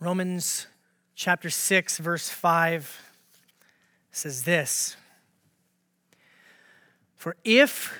Romans 0.00 0.68
chapter 1.16 1.50
6, 1.50 1.98
verse 1.98 2.28
5 2.28 3.02
says 4.12 4.44
this 4.44 4.96
For 7.16 7.34
if 7.42 7.98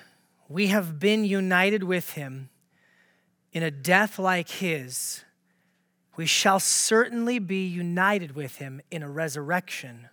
we 0.49 0.69
have 0.69 1.01
been 1.01 1.25
united 1.25 1.83
with 1.83 2.13
him 2.13 2.51
in 3.53 3.65
a 3.65 3.73
death 3.73 4.17
like 4.17 4.49
his, 4.49 5.25
we 6.17 6.25
shall 6.25 6.61
certainly 6.61 7.41
be 7.41 7.67
united 7.67 8.37
with 8.37 8.57
him 8.59 8.81
in 8.93 9.03
a 9.03 9.11
resurrection 9.11 10.09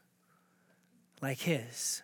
like 1.22 1.42
his. 1.42 2.02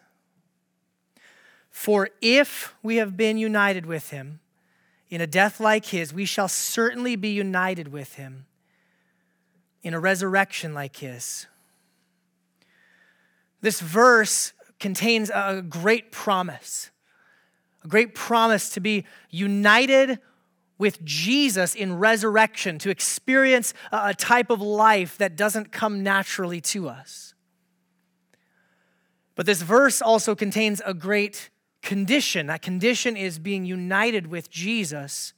For 1.71 2.09
if 2.21 2.75
we 2.84 2.98
have 2.98 3.18
been 3.18 3.39
united 3.39 3.88
with 3.88 4.11
him 4.11 4.41
in 5.09 5.21
a 5.21 5.27
death 5.27 5.59
like 5.59 5.88
his, 5.88 6.13
we 6.13 6.25
shall 6.25 6.48
certainly 6.48 7.16
be 7.16 7.29
united 7.29 7.88
with 7.88 8.13
him 8.13 8.45
in 9.84 9.93
a 9.93 10.00
resurrection 10.00 10.73
like 10.73 10.98
his. 10.98 11.48
This 13.62 13.80
verse 13.80 14.53
contains 14.80 15.30
a 15.30 15.63
great 15.67 16.12
promise, 16.12 16.89
a 17.84 17.88
great 17.88 18.16
promise 18.16 18.70
to 18.70 18.80
be 18.80 19.05
united 19.30 20.20
with 20.77 21.03
Jesus 21.05 21.75
in 21.75 21.99
resurrection, 21.99 22.80
to 22.80 22.89
experience 22.89 23.73
a 23.91 24.16
type 24.16 24.49
of 24.49 24.62
life 24.62 25.17
that 25.20 25.36
doesn't 25.36 25.72
come 25.72 26.02
naturally 26.02 26.59
to 26.59 26.89
us. 26.89 27.36
But 29.36 29.45
this 29.45 29.61
verse 29.61 30.02
also 30.02 30.34
contains 30.36 30.81
a 30.86 30.95
great 30.95 31.52
condition. 31.84 32.48
That 32.48 32.61
condition 32.61 33.16
is 33.16 33.39
being 33.39 33.66
united 33.66 34.27
with 34.27 34.50
Jesus 34.50 35.34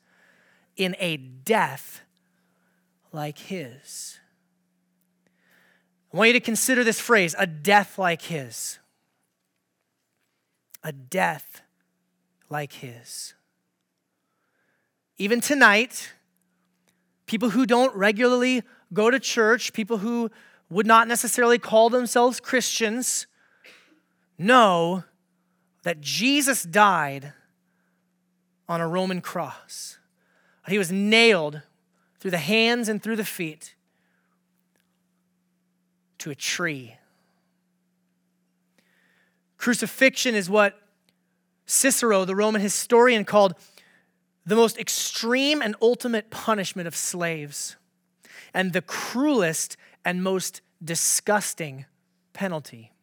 in 0.77 0.95
a 0.99 1.17
death 1.17 2.01
like 3.11 3.37
his. 3.37 4.19
I 6.13 6.17
want 6.17 6.27
you 6.27 6.33
to 6.33 6.39
consider 6.39 6.83
this 6.83 6.99
phrase 6.99 7.35
a 7.39 7.47
death 7.47 7.97
like 7.97 8.21
his. 8.23 8.77
A 10.83 10.91
death 10.91 11.61
like 12.49 12.73
his. 12.73 13.33
Even 15.17 15.41
tonight, 15.41 16.13
people 17.25 17.51
who 17.51 17.65
don't 17.65 17.95
regularly 17.95 18.61
go 18.93 19.09
to 19.09 19.19
church, 19.19 19.73
people 19.73 19.99
who 19.99 20.29
would 20.69 20.85
not 20.85 21.07
necessarily 21.07 21.57
call 21.57 21.89
themselves 21.89 22.39
Christians, 22.39 23.25
know 24.37 25.03
that 25.83 26.01
Jesus 26.01 26.63
died 26.63 27.33
on 28.67 28.81
a 28.81 28.87
Roman 28.87 29.21
cross. 29.21 29.97
He 30.67 30.77
was 30.77 30.91
nailed 30.91 31.61
through 32.19 32.31
the 32.31 32.37
hands 32.37 32.87
and 32.87 33.01
through 33.01 33.17
the 33.17 33.25
feet 33.25 33.75
to 36.23 36.31
a 36.31 36.35
tree. 36.35 36.95
Crucifixion 39.57 40.35
is 40.35 40.49
what 40.49 40.79
Cicero, 41.65 42.23
the 42.23 42.35
Roman 42.35 42.61
historian, 42.61 43.25
called 43.25 43.55
the 44.45 44.55
most 44.55 44.77
extreme 44.77 45.61
and 45.61 45.75
ultimate 45.81 46.29
punishment 46.29 46.87
of 46.87 46.95
slaves, 46.95 47.75
and 48.53 48.71
the 48.71 48.81
cruelest 48.81 49.75
and 50.05 50.23
most 50.23 50.61
disgusting 50.81 51.85
penalty. 52.31 52.93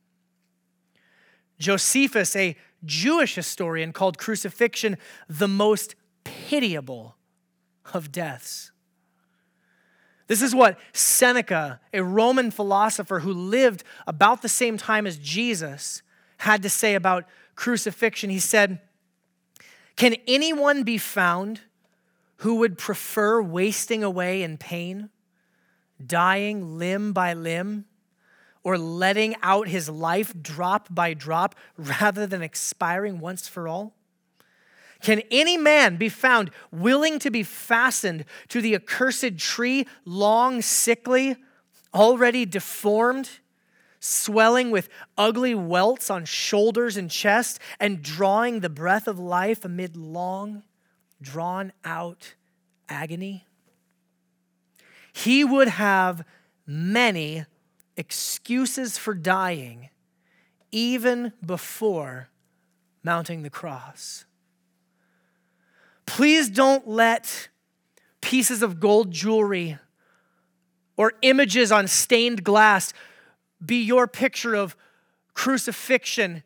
Josephus, 1.58 2.34
a 2.34 2.56
Jewish 2.86 3.34
historian, 3.34 3.92
called 3.92 4.16
crucifixion 4.16 4.96
the 5.28 5.48
most 5.48 5.94
pitiable 6.24 7.16
of 7.92 8.10
deaths. 8.10 8.72
This 10.30 10.42
is 10.42 10.54
what 10.54 10.78
Seneca, 10.92 11.80
a 11.92 12.04
Roman 12.04 12.52
philosopher 12.52 13.18
who 13.18 13.32
lived 13.32 13.82
about 14.06 14.42
the 14.42 14.48
same 14.48 14.78
time 14.78 15.04
as 15.04 15.18
Jesus, 15.18 16.02
had 16.36 16.62
to 16.62 16.70
say 16.70 16.94
about 16.94 17.24
crucifixion. 17.56 18.30
He 18.30 18.38
said, 18.38 18.78
can 19.96 20.14
anyone 20.28 20.84
be 20.84 20.98
found 20.98 21.62
who 22.36 22.54
would 22.54 22.78
prefer 22.78 23.42
wasting 23.42 24.04
away 24.04 24.44
in 24.44 24.56
pain, 24.56 25.10
dying 26.06 26.78
limb 26.78 27.12
by 27.12 27.32
limb, 27.32 27.86
or 28.62 28.78
letting 28.78 29.34
out 29.42 29.66
his 29.66 29.88
life 29.88 30.32
drop 30.40 30.86
by 30.94 31.12
drop 31.12 31.56
rather 31.76 32.24
than 32.24 32.40
expiring 32.40 33.18
once 33.18 33.48
for 33.48 33.66
all? 33.66 33.94
Can 35.00 35.22
any 35.30 35.56
man 35.56 35.96
be 35.96 36.08
found 36.08 36.50
willing 36.70 37.18
to 37.20 37.30
be 37.30 37.42
fastened 37.42 38.24
to 38.48 38.60
the 38.60 38.74
accursed 38.74 39.38
tree, 39.38 39.86
long, 40.04 40.62
sickly, 40.62 41.36
already 41.94 42.44
deformed? 42.44 43.30
swelling 44.00 44.70
with 44.70 44.88
ugly 45.16 45.54
welts 45.54 46.10
on 46.10 46.24
shoulders 46.24 46.96
and 46.96 47.10
chest, 47.10 47.60
and 47.78 48.02
drawing 48.02 48.60
the 48.60 48.70
breath 48.70 49.06
of 49.06 49.18
life 49.18 49.64
amid 49.64 49.96
long, 49.96 50.62
drawn 51.20 51.72
out 51.84 52.34
agony? 52.88 53.44
He 55.12 55.44
would 55.44 55.68
have 55.68 56.24
many 56.66 57.44
excuses 57.96 58.96
for 58.96 59.14
dying 59.14 59.90
even 60.72 61.32
before 61.44 62.28
mounting 63.02 63.42
the 63.42 63.50
cross. 63.50 64.24
Please 66.10 66.50
don't 66.50 66.88
let 66.88 67.48
pieces 68.20 68.64
of 68.64 68.80
gold 68.80 69.12
jewelry 69.12 69.78
or 70.96 71.12
images 71.22 71.70
on 71.70 71.86
stained 71.86 72.42
glass 72.42 72.92
be 73.64 73.80
your 73.80 74.08
picture 74.08 74.56
of 74.56 74.76
crucifixion. 75.34 76.42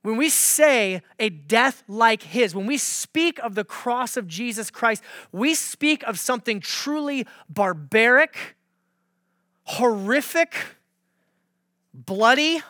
When 0.00 0.16
we 0.16 0.30
say 0.30 1.02
a 1.18 1.28
death 1.28 1.84
like 1.86 2.22
his, 2.22 2.54
when 2.54 2.64
we 2.64 2.78
speak 2.78 3.38
of 3.40 3.54
the 3.54 3.64
cross 3.64 4.16
of 4.16 4.26
Jesus 4.26 4.70
Christ, 4.70 5.02
we 5.30 5.54
speak 5.54 6.02
of 6.04 6.18
something 6.18 6.58
truly 6.58 7.26
barbaric, 7.50 8.56
horrific, 9.64 10.54
bloody, 11.92 12.62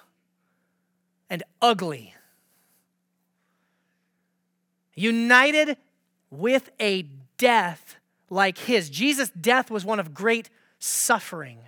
and 1.30 1.44
ugly. 1.62 2.16
United 4.96 5.76
with 6.32 6.70
a 6.80 7.02
death 7.36 7.96
like 8.30 8.56
his. 8.58 8.90
Jesus' 8.90 9.30
death 9.30 9.70
was 9.70 9.84
one 9.84 10.00
of 10.00 10.14
great 10.14 10.48
suffering. 10.78 11.58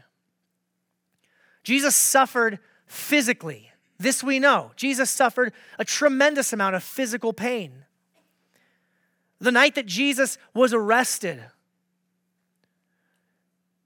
Jesus 1.62 1.94
suffered 1.94 2.58
physically. 2.86 3.70
This 3.98 4.24
we 4.24 4.38
know. 4.38 4.72
Jesus 4.74 5.10
suffered 5.10 5.52
a 5.78 5.84
tremendous 5.84 6.52
amount 6.52 6.74
of 6.74 6.82
physical 6.82 7.32
pain. 7.32 7.84
The 9.38 9.52
night 9.52 9.74
that 9.74 9.86
Jesus 9.86 10.38
was 10.54 10.72
arrested, 10.72 11.44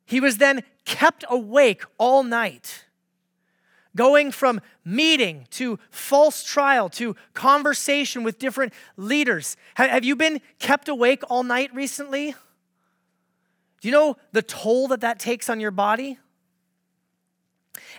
he 0.07 0.21
was 0.21 0.39
then 0.39 0.63
kept 0.85 1.25
awake 1.29 1.83
all 1.99 2.23
night, 2.23 2.85
going 3.99 4.31
from 4.31 4.61
meeting 4.85 5.45
to 5.51 5.77
false 5.91 6.45
trial 6.45 6.89
to 6.89 7.17
conversation 7.35 8.23
with 8.23 8.39
different 8.39 8.73
leaders. 8.97 9.57
Have 9.75 10.05
you 10.05 10.15
been 10.15 10.41
kept 10.61 10.89
awake 10.89 11.25
all 11.29 11.43
night 11.43 11.75
recently? 11.75 12.37
Do 13.81 13.89
you 13.89 13.91
know 13.91 14.17
the 14.31 14.43
toll 14.43 14.87
that 14.89 15.01
that 15.01 15.19
takes 15.19 15.51
on 15.51 15.59
your 15.59 15.73
body? 15.73 16.17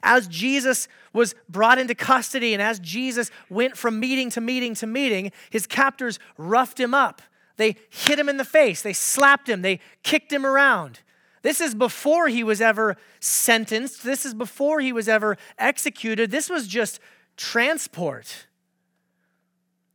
As 0.02 0.30
Jesus 0.30 0.88
was 1.12 1.36
brought 1.50 1.78
into 1.78 1.96
custody 1.96 2.54
and 2.54 2.62
as 2.62 2.80
Jesus 2.80 3.30
went 3.50 3.76
from 3.76 4.00
meeting 4.00 4.30
to 4.30 4.40
meeting 4.40 4.76
to 4.76 4.88
meeting, 4.88 5.34
his 5.50 5.68
captors 5.68 6.18
roughed 6.38 6.80
him 6.80 6.94
up. 6.94 7.22
They 7.58 7.76
hit 7.90 8.18
him 8.18 8.30
in 8.30 8.38
the 8.38 8.46
face, 8.46 8.82
they 8.82 8.94
slapped 8.94 9.50
him, 9.50 9.64
they 9.64 9.82
kicked 10.04 10.32
him 10.32 10.46
around. 10.46 11.02
This 11.42 11.62
is 11.62 11.74
before 11.74 12.28
he 12.28 12.44
was 12.44 12.62
ever 12.62 12.98
sentenced. 13.20 14.04
This 14.04 14.26
is 14.26 14.34
before 14.34 14.82
he 14.82 14.92
was 14.92 15.08
ever 15.08 15.38
executed. 15.58 16.32
This 16.32 16.50
was 16.50 16.68
just 16.68 17.00
transport, 17.38 18.48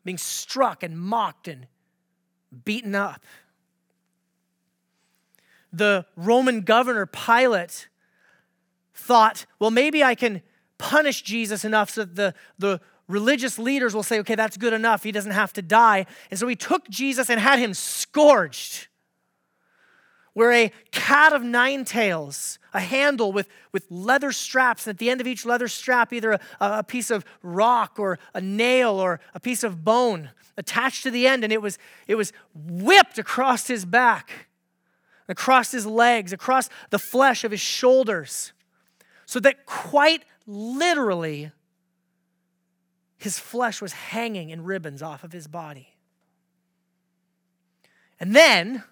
being 0.04 0.18
struck 0.18 0.82
and 0.82 0.98
mocked 0.98 1.48
and 1.48 1.66
beaten 2.64 2.94
up. 2.94 3.22
The 5.72 6.06
Roman 6.16 6.60
governor, 6.62 7.04
Pilate, 7.04 7.88
thought, 8.94 9.44
well, 9.58 9.70
maybe 9.70 10.04
I 10.04 10.14
can 10.14 10.40
punish 10.78 11.22
Jesus 11.22 11.64
enough 11.64 11.90
so 11.90 12.04
that 12.04 12.14
the, 12.14 12.34
the 12.58 12.80
religious 13.08 13.58
leaders 13.58 13.94
will 13.94 14.02
say, 14.02 14.20
okay, 14.20 14.34
that's 14.34 14.56
good 14.56 14.72
enough. 14.72 15.02
He 15.02 15.12
doesn't 15.12 15.32
have 15.32 15.52
to 15.54 15.62
die. 15.62 16.06
And 16.30 16.38
so 16.38 16.46
he 16.46 16.56
took 16.56 16.88
Jesus 16.88 17.28
and 17.28 17.40
had 17.40 17.58
him 17.58 17.74
scourged, 17.74 18.86
where 20.34 20.52
a 20.52 20.70
cat 20.90 21.32
of 21.32 21.42
nine 21.42 21.84
tails, 21.84 22.58
a 22.72 22.80
handle 22.80 23.32
with, 23.32 23.48
with 23.72 23.86
leather 23.90 24.30
straps, 24.30 24.86
and 24.86 24.94
at 24.94 24.98
the 24.98 25.08
end 25.08 25.20
of 25.20 25.26
each 25.26 25.46
leather 25.46 25.68
strap, 25.68 26.12
either 26.12 26.32
a, 26.32 26.40
a 26.60 26.82
piece 26.82 27.10
of 27.10 27.24
rock 27.42 27.98
or 27.98 28.18
a 28.34 28.40
nail 28.40 28.90
or 28.90 29.20
a 29.34 29.40
piece 29.40 29.64
of 29.64 29.84
bone 29.84 30.30
attached 30.56 31.02
to 31.04 31.10
the 31.10 31.26
end, 31.26 31.42
and 31.42 31.52
it 31.52 31.62
was, 31.62 31.78
it 32.06 32.16
was 32.16 32.32
whipped 32.54 33.18
across 33.18 33.66
his 33.66 33.84
back 33.84 34.48
across 35.28 35.72
his 35.72 35.86
legs, 35.86 36.32
across 36.32 36.68
the 36.90 36.98
flesh 36.98 37.44
of 37.44 37.50
his 37.50 37.60
shoulders, 37.60 38.52
so 39.26 39.40
that 39.40 39.66
quite 39.66 40.24
literally 40.46 41.50
his 43.16 43.38
flesh 43.38 43.80
was 43.80 43.92
hanging 43.92 44.50
in 44.50 44.64
ribbons 44.64 45.02
off 45.02 45.24
of 45.24 45.32
his 45.32 45.46
body. 45.46 45.94
And 48.20 48.36
then, 48.36 48.84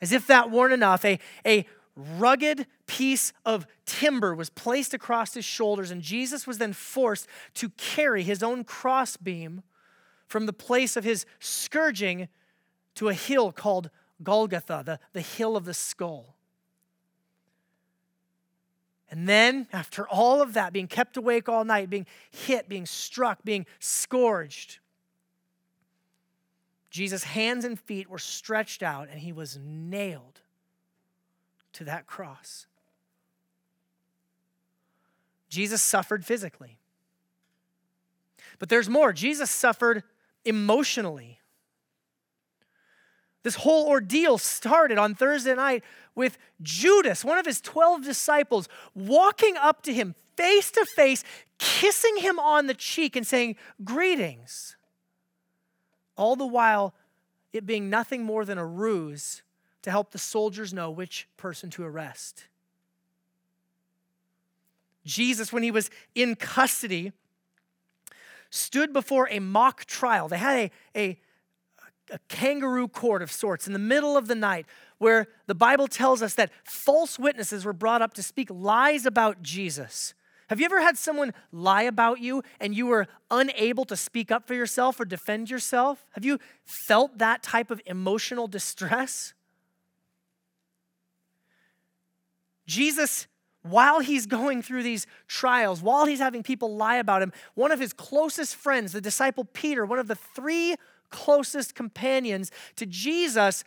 as 0.00 0.12
if 0.12 0.26
that 0.26 0.50
weren't 0.50 0.72
enough, 0.72 1.04
a, 1.04 1.18
a 1.46 1.66
rugged 1.96 2.66
piece 2.86 3.32
of 3.44 3.66
timber 3.86 4.34
was 4.34 4.50
placed 4.50 4.92
across 4.92 5.34
his 5.34 5.44
shoulders, 5.44 5.90
and 5.90 6.02
Jesus 6.02 6.46
was 6.46 6.58
then 6.58 6.72
forced 6.72 7.26
to 7.54 7.70
carry 7.70 8.22
his 8.22 8.42
own 8.42 8.64
crossbeam 8.64 9.62
from 10.26 10.46
the 10.46 10.52
place 10.52 10.96
of 10.96 11.04
his 11.04 11.24
scourging 11.38 12.28
to 12.96 13.08
a 13.08 13.14
hill 13.14 13.52
called 13.52 13.90
Golgotha, 14.22 14.82
the, 14.84 14.98
the 15.12 15.20
hill 15.20 15.56
of 15.56 15.64
the 15.64 15.74
skull. 15.74 16.36
And 19.08 19.28
then, 19.28 19.68
after 19.72 20.06
all 20.08 20.42
of 20.42 20.54
that, 20.54 20.72
being 20.72 20.88
kept 20.88 21.16
awake 21.16 21.48
all 21.48 21.64
night, 21.64 21.88
being 21.88 22.06
hit, 22.30 22.68
being 22.68 22.86
struck, 22.86 23.38
being 23.44 23.64
scourged, 23.78 24.80
Jesus' 26.96 27.24
hands 27.24 27.66
and 27.66 27.78
feet 27.78 28.08
were 28.08 28.18
stretched 28.18 28.82
out 28.82 29.08
and 29.10 29.20
he 29.20 29.30
was 29.30 29.58
nailed 29.62 30.40
to 31.74 31.84
that 31.84 32.06
cross. 32.06 32.64
Jesus 35.50 35.82
suffered 35.82 36.24
physically. 36.24 36.78
But 38.58 38.70
there's 38.70 38.88
more. 38.88 39.12
Jesus 39.12 39.50
suffered 39.50 40.04
emotionally. 40.46 41.38
This 43.42 43.56
whole 43.56 43.88
ordeal 43.88 44.38
started 44.38 44.96
on 44.96 45.14
Thursday 45.14 45.54
night 45.54 45.84
with 46.14 46.38
Judas, 46.62 47.22
one 47.22 47.36
of 47.36 47.44
his 47.44 47.60
12 47.60 48.04
disciples, 48.04 48.70
walking 48.94 49.58
up 49.58 49.82
to 49.82 49.92
him 49.92 50.14
face 50.34 50.70
to 50.70 50.86
face, 50.86 51.24
kissing 51.58 52.16
him 52.16 52.38
on 52.38 52.68
the 52.68 52.74
cheek 52.74 53.16
and 53.16 53.26
saying, 53.26 53.56
Greetings. 53.84 54.75
All 56.16 56.36
the 56.36 56.46
while, 56.46 56.94
it 57.52 57.66
being 57.66 57.90
nothing 57.90 58.24
more 58.24 58.44
than 58.44 58.58
a 58.58 58.66
ruse 58.66 59.42
to 59.82 59.90
help 59.90 60.10
the 60.10 60.18
soldiers 60.18 60.72
know 60.74 60.90
which 60.90 61.28
person 61.36 61.70
to 61.70 61.84
arrest. 61.84 62.48
Jesus, 65.04 65.52
when 65.52 65.62
he 65.62 65.70
was 65.70 65.90
in 66.14 66.34
custody, 66.34 67.12
stood 68.50 68.92
before 68.92 69.28
a 69.30 69.38
mock 69.38 69.84
trial. 69.84 70.28
They 70.28 70.38
had 70.38 70.56
a, 70.56 70.70
a 70.96 71.20
a 72.10 72.18
kangaroo 72.28 72.88
court 72.88 73.22
of 73.22 73.32
sorts 73.32 73.66
in 73.66 73.72
the 73.72 73.78
middle 73.78 74.16
of 74.16 74.28
the 74.28 74.34
night 74.34 74.66
where 74.98 75.26
the 75.46 75.54
Bible 75.54 75.88
tells 75.88 76.22
us 76.22 76.34
that 76.34 76.50
false 76.64 77.18
witnesses 77.18 77.64
were 77.64 77.72
brought 77.72 78.02
up 78.02 78.14
to 78.14 78.22
speak 78.22 78.48
lies 78.50 79.06
about 79.06 79.42
Jesus. 79.42 80.14
Have 80.48 80.60
you 80.60 80.66
ever 80.66 80.80
had 80.80 80.96
someone 80.96 81.34
lie 81.50 81.82
about 81.82 82.20
you 82.20 82.42
and 82.60 82.74
you 82.74 82.86
were 82.86 83.08
unable 83.30 83.84
to 83.86 83.96
speak 83.96 84.30
up 84.30 84.46
for 84.46 84.54
yourself 84.54 85.00
or 85.00 85.04
defend 85.04 85.50
yourself? 85.50 86.06
Have 86.12 86.24
you 86.24 86.38
felt 86.64 87.18
that 87.18 87.42
type 87.42 87.70
of 87.70 87.80
emotional 87.86 88.46
distress? 88.46 89.34
Jesus, 92.66 93.26
while 93.62 94.00
he's 94.00 94.26
going 94.26 94.62
through 94.62 94.84
these 94.84 95.06
trials, 95.26 95.82
while 95.82 96.06
he's 96.06 96.20
having 96.20 96.44
people 96.44 96.76
lie 96.76 96.96
about 96.96 97.22
him, 97.22 97.32
one 97.54 97.72
of 97.72 97.80
his 97.80 97.92
closest 97.92 98.54
friends, 98.54 98.92
the 98.92 99.00
disciple 99.00 99.44
Peter, 99.44 99.84
one 99.84 99.98
of 99.98 100.06
the 100.08 100.14
three 100.14 100.76
closest 101.10 101.74
companions 101.74 102.52
to 102.76 102.86
Jesus, 102.86 103.64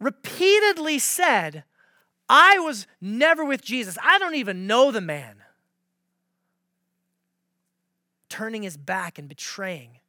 repeatedly 0.00 0.98
said, 0.98 1.64
I 2.28 2.58
was 2.58 2.86
never 3.00 3.44
with 3.44 3.62
Jesus. 3.62 3.98
I 4.02 4.18
don't 4.18 4.34
even 4.34 4.66
know 4.66 4.90
the 4.90 5.02
man. 5.02 5.43
Turning 8.34 8.64
his 8.64 8.76
back 8.76 9.16
and 9.16 9.28
betraying 9.28 10.00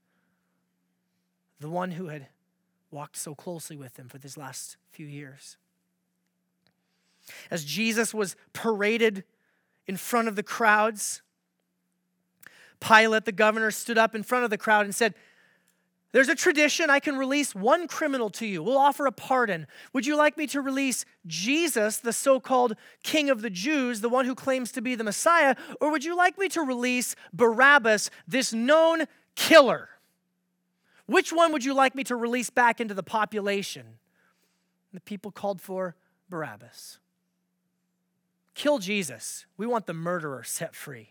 the 1.60 1.70
one 1.70 1.92
who 1.92 2.08
had 2.08 2.26
walked 2.90 3.18
so 3.18 3.36
closely 3.36 3.78
with 3.78 3.98
him 3.98 4.10
for 4.10 4.18
these 4.18 4.36
last 4.36 4.78
few 4.90 5.06
years. 5.06 5.58
As 7.52 7.64
Jesus 7.64 8.16
was 8.16 8.36
paraded 8.52 9.26
in 9.86 9.96
front 9.96 10.28
of 10.28 10.36
the 10.36 10.42
crowds, 10.42 11.22
Pilate, 12.80 13.26
the 13.26 13.32
governor, 13.32 13.70
stood 13.70 14.00
up 14.00 14.16
in 14.16 14.24
front 14.24 14.44
of 14.44 14.50
the 14.50 14.58
crowd 14.58 14.86
and 14.86 14.96
said, 14.96 15.14
there's 16.16 16.30
a 16.30 16.36
tradition 16.36 16.90
I 16.90 17.02
can 17.02 17.18
release 17.18 17.54
one 17.54 17.90
criminal 17.90 18.30
to 18.30 18.46
you. 18.46 18.64
We'll 18.64 18.78
offer 18.78 19.06
a 19.06 19.12
pardon. 19.12 19.68
Would 19.92 20.06
you 20.06 20.16
like 20.16 20.38
me 20.38 20.48
to 20.48 20.62
release 20.62 21.04
Jesus, 21.28 21.98
the 21.98 22.14
so 22.14 22.40
called 22.40 22.78
king 23.04 23.30
of 23.30 23.42
the 23.42 23.50
Jews, 23.50 24.00
the 24.00 24.08
one 24.08 24.24
who 24.24 24.34
claims 24.34 24.72
to 24.72 24.82
be 24.82 24.96
the 24.96 25.04
Messiah? 25.04 25.58
Or 25.82 25.92
would 25.92 26.06
you 26.06 26.16
like 26.16 26.38
me 26.38 26.48
to 26.48 26.62
release 26.62 27.18
Barabbas, 27.34 28.10
this 28.26 28.54
known 28.54 29.08
killer? 29.36 29.90
Which 31.06 31.34
one 31.34 31.52
would 31.52 31.66
you 31.66 31.74
like 31.74 31.96
me 31.96 32.06
to 32.06 32.16
release 32.16 32.50
back 32.50 32.80
into 32.80 32.94
the 32.94 33.04
population? 33.04 34.00
The 34.94 35.02
people 35.02 35.32
called 35.32 35.60
for 35.60 35.98
Barabbas. 36.30 36.98
Kill 38.54 38.80
Jesus. 38.80 39.46
We 39.58 39.68
want 39.68 39.86
the 39.86 39.94
murderer 39.94 40.44
set 40.44 40.76
free. 40.76 41.10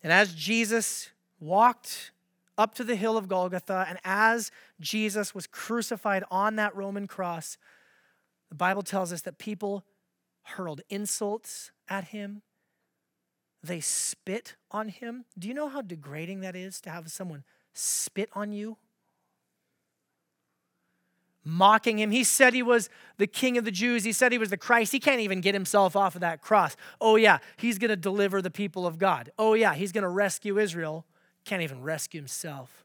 And 0.00 0.12
as 0.12 0.32
Jesus 0.32 1.10
walked 1.40 2.12
up 2.58 2.74
to 2.74 2.84
the 2.84 2.96
hill 2.96 3.16
of 3.16 3.28
Golgotha, 3.28 3.86
and 3.88 3.98
as 4.04 4.50
Jesus 4.80 5.34
was 5.34 5.46
crucified 5.46 6.24
on 6.30 6.56
that 6.56 6.74
Roman 6.76 7.06
cross, 7.06 7.56
the 8.50 8.54
Bible 8.54 8.82
tells 8.82 9.12
us 9.12 9.22
that 9.22 9.38
people 9.38 9.84
hurled 10.42 10.82
insults 10.90 11.70
at 11.88 12.04
him. 12.04 12.42
They 13.62 13.80
spit 13.80 14.56
on 14.70 14.88
him. 14.88 15.24
Do 15.38 15.48
you 15.48 15.54
know 15.54 15.68
how 15.68 15.82
degrading 15.82 16.40
that 16.40 16.56
is 16.56 16.80
to 16.82 16.90
have 16.90 17.10
someone 17.10 17.44
spit 17.72 18.28
on 18.34 18.52
you? 18.52 18.76
Mocking 21.44 21.98
him. 21.98 22.10
He 22.10 22.24
said 22.24 22.54
he 22.54 22.62
was 22.62 22.88
the 23.18 23.26
king 23.26 23.56
of 23.56 23.64
the 23.64 23.70
Jews. 23.70 24.04
He 24.04 24.12
said 24.12 24.30
he 24.32 24.38
was 24.38 24.50
the 24.50 24.56
Christ. 24.56 24.92
He 24.92 25.00
can't 25.00 25.20
even 25.20 25.40
get 25.40 25.54
himself 25.54 25.96
off 25.96 26.14
of 26.14 26.20
that 26.20 26.40
cross. 26.40 26.76
Oh, 27.00 27.16
yeah, 27.16 27.38
he's 27.56 27.78
going 27.78 27.88
to 27.88 27.96
deliver 27.96 28.42
the 28.42 28.50
people 28.50 28.86
of 28.86 28.98
God. 28.98 29.30
Oh, 29.38 29.54
yeah, 29.54 29.74
he's 29.74 29.92
going 29.92 30.02
to 30.02 30.08
rescue 30.08 30.58
Israel 30.58 31.04
can't 31.44 31.62
even 31.62 31.82
rescue 31.82 32.20
himself. 32.20 32.84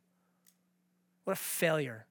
What 1.23 1.33
a 1.33 1.35
failure. 1.35 2.05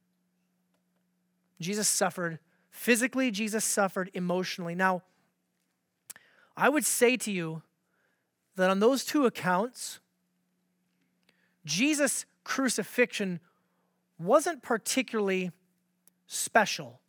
Jesus 1.60 1.88
suffered 1.88 2.38
physically, 2.70 3.30
Jesus 3.30 3.64
suffered 3.64 4.10
emotionally. 4.12 4.74
Now, 4.74 5.02
I 6.56 6.68
would 6.68 6.84
say 6.84 7.16
to 7.18 7.30
you 7.30 7.62
that 8.56 8.70
on 8.70 8.80
those 8.80 9.04
two 9.04 9.26
accounts, 9.26 10.00
Jesus' 11.64 12.24
crucifixion 12.44 13.40
wasn't 14.18 14.62
particularly 14.62 15.50
special. 16.26 17.00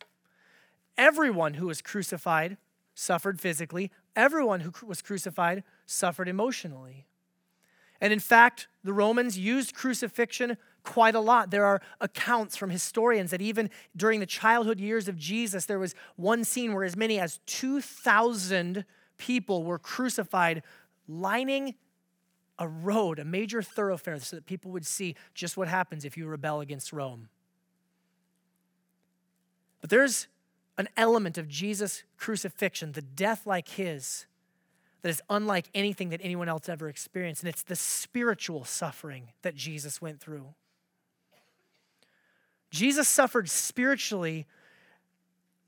Everyone 0.96 1.54
who 1.54 1.66
was 1.66 1.80
crucified 1.80 2.56
suffered 2.94 3.40
physically, 3.40 3.90
everyone 4.16 4.60
who 4.60 4.72
was 4.84 5.00
crucified 5.00 5.62
suffered 5.86 6.28
emotionally. 6.28 7.07
And 8.00 8.12
in 8.12 8.20
fact, 8.20 8.68
the 8.84 8.92
Romans 8.92 9.38
used 9.38 9.74
crucifixion 9.74 10.56
quite 10.82 11.14
a 11.14 11.20
lot. 11.20 11.50
There 11.50 11.64
are 11.64 11.82
accounts 12.00 12.56
from 12.56 12.70
historians 12.70 13.30
that 13.30 13.42
even 13.42 13.70
during 13.96 14.20
the 14.20 14.26
childhood 14.26 14.80
years 14.80 15.08
of 15.08 15.16
Jesus, 15.16 15.66
there 15.66 15.78
was 15.78 15.94
one 16.16 16.44
scene 16.44 16.72
where 16.72 16.84
as 16.84 16.96
many 16.96 17.18
as 17.18 17.40
2,000 17.46 18.84
people 19.18 19.64
were 19.64 19.78
crucified, 19.78 20.62
lining 21.06 21.74
a 22.58 22.66
road, 22.66 23.18
a 23.18 23.24
major 23.24 23.62
thoroughfare, 23.62 24.18
so 24.18 24.36
that 24.36 24.46
people 24.46 24.70
would 24.70 24.86
see 24.86 25.14
just 25.34 25.56
what 25.56 25.68
happens 25.68 26.04
if 26.04 26.16
you 26.16 26.26
rebel 26.26 26.60
against 26.60 26.92
Rome. 26.92 27.28
But 29.80 29.90
there's 29.90 30.26
an 30.76 30.88
element 30.96 31.38
of 31.38 31.48
Jesus' 31.48 32.04
crucifixion, 32.16 32.92
the 32.92 33.02
death 33.02 33.46
like 33.46 33.68
his, 33.68 34.26
that 35.02 35.08
is 35.08 35.22
unlike 35.30 35.68
anything 35.74 36.10
that 36.10 36.20
anyone 36.22 36.48
else 36.48 36.68
ever 36.68 36.88
experienced. 36.88 37.42
And 37.42 37.48
it's 37.48 37.62
the 37.62 37.76
spiritual 37.76 38.64
suffering 38.64 39.28
that 39.42 39.54
Jesus 39.54 40.00
went 40.00 40.20
through. 40.20 40.54
Jesus 42.70 43.08
suffered 43.08 43.48
spiritually 43.48 44.46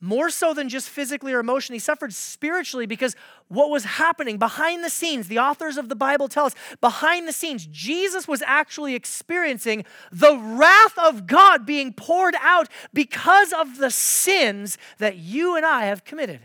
more 0.00 0.30
so 0.30 0.54
than 0.54 0.68
just 0.68 0.88
physically 0.88 1.32
or 1.32 1.40
emotionally. 1.40 1.76
He 1.76 1.80
suffered 1.80 2.14
spiritually 2.14 2.86
because 2.86 3.14
what 3.48 3.68
was 3.70 3.84
happening 3.84 4.38
behind 4.38 4.82
the 4.82 4.88
scenes, 4.90 5.28
the 5.28 5.38
authors 5.38 5.76
of 5.76 5.90
the 5.90 5.94
Bible 5.94 6.26
tell 6.26 6.46
us, 6.46 6.54
behind 6.80 7.28
the 7.28 7.32
scenes, 7.32 7.66
Jesus 7.66 8.26
was 8.26 8.42
actually 8.46 8.94
experiencing 8.94 9.84
the 10.10 10.36
wrath 10.36 10.96
of 10.98 11.26
God 11.26 11.66
being 11.66 11.92
poured 11.92 12.34
out 12.40 12.68
because 12.94 13.52
of 13.52 13.76
the 13.76 13.90
sins 13.90 14.78
that 14.98 15.16
you 15.16 15.54
and 15.54 15.66
I 15.66 15.84
have 15.84 16.04
committed. 16.04 16.40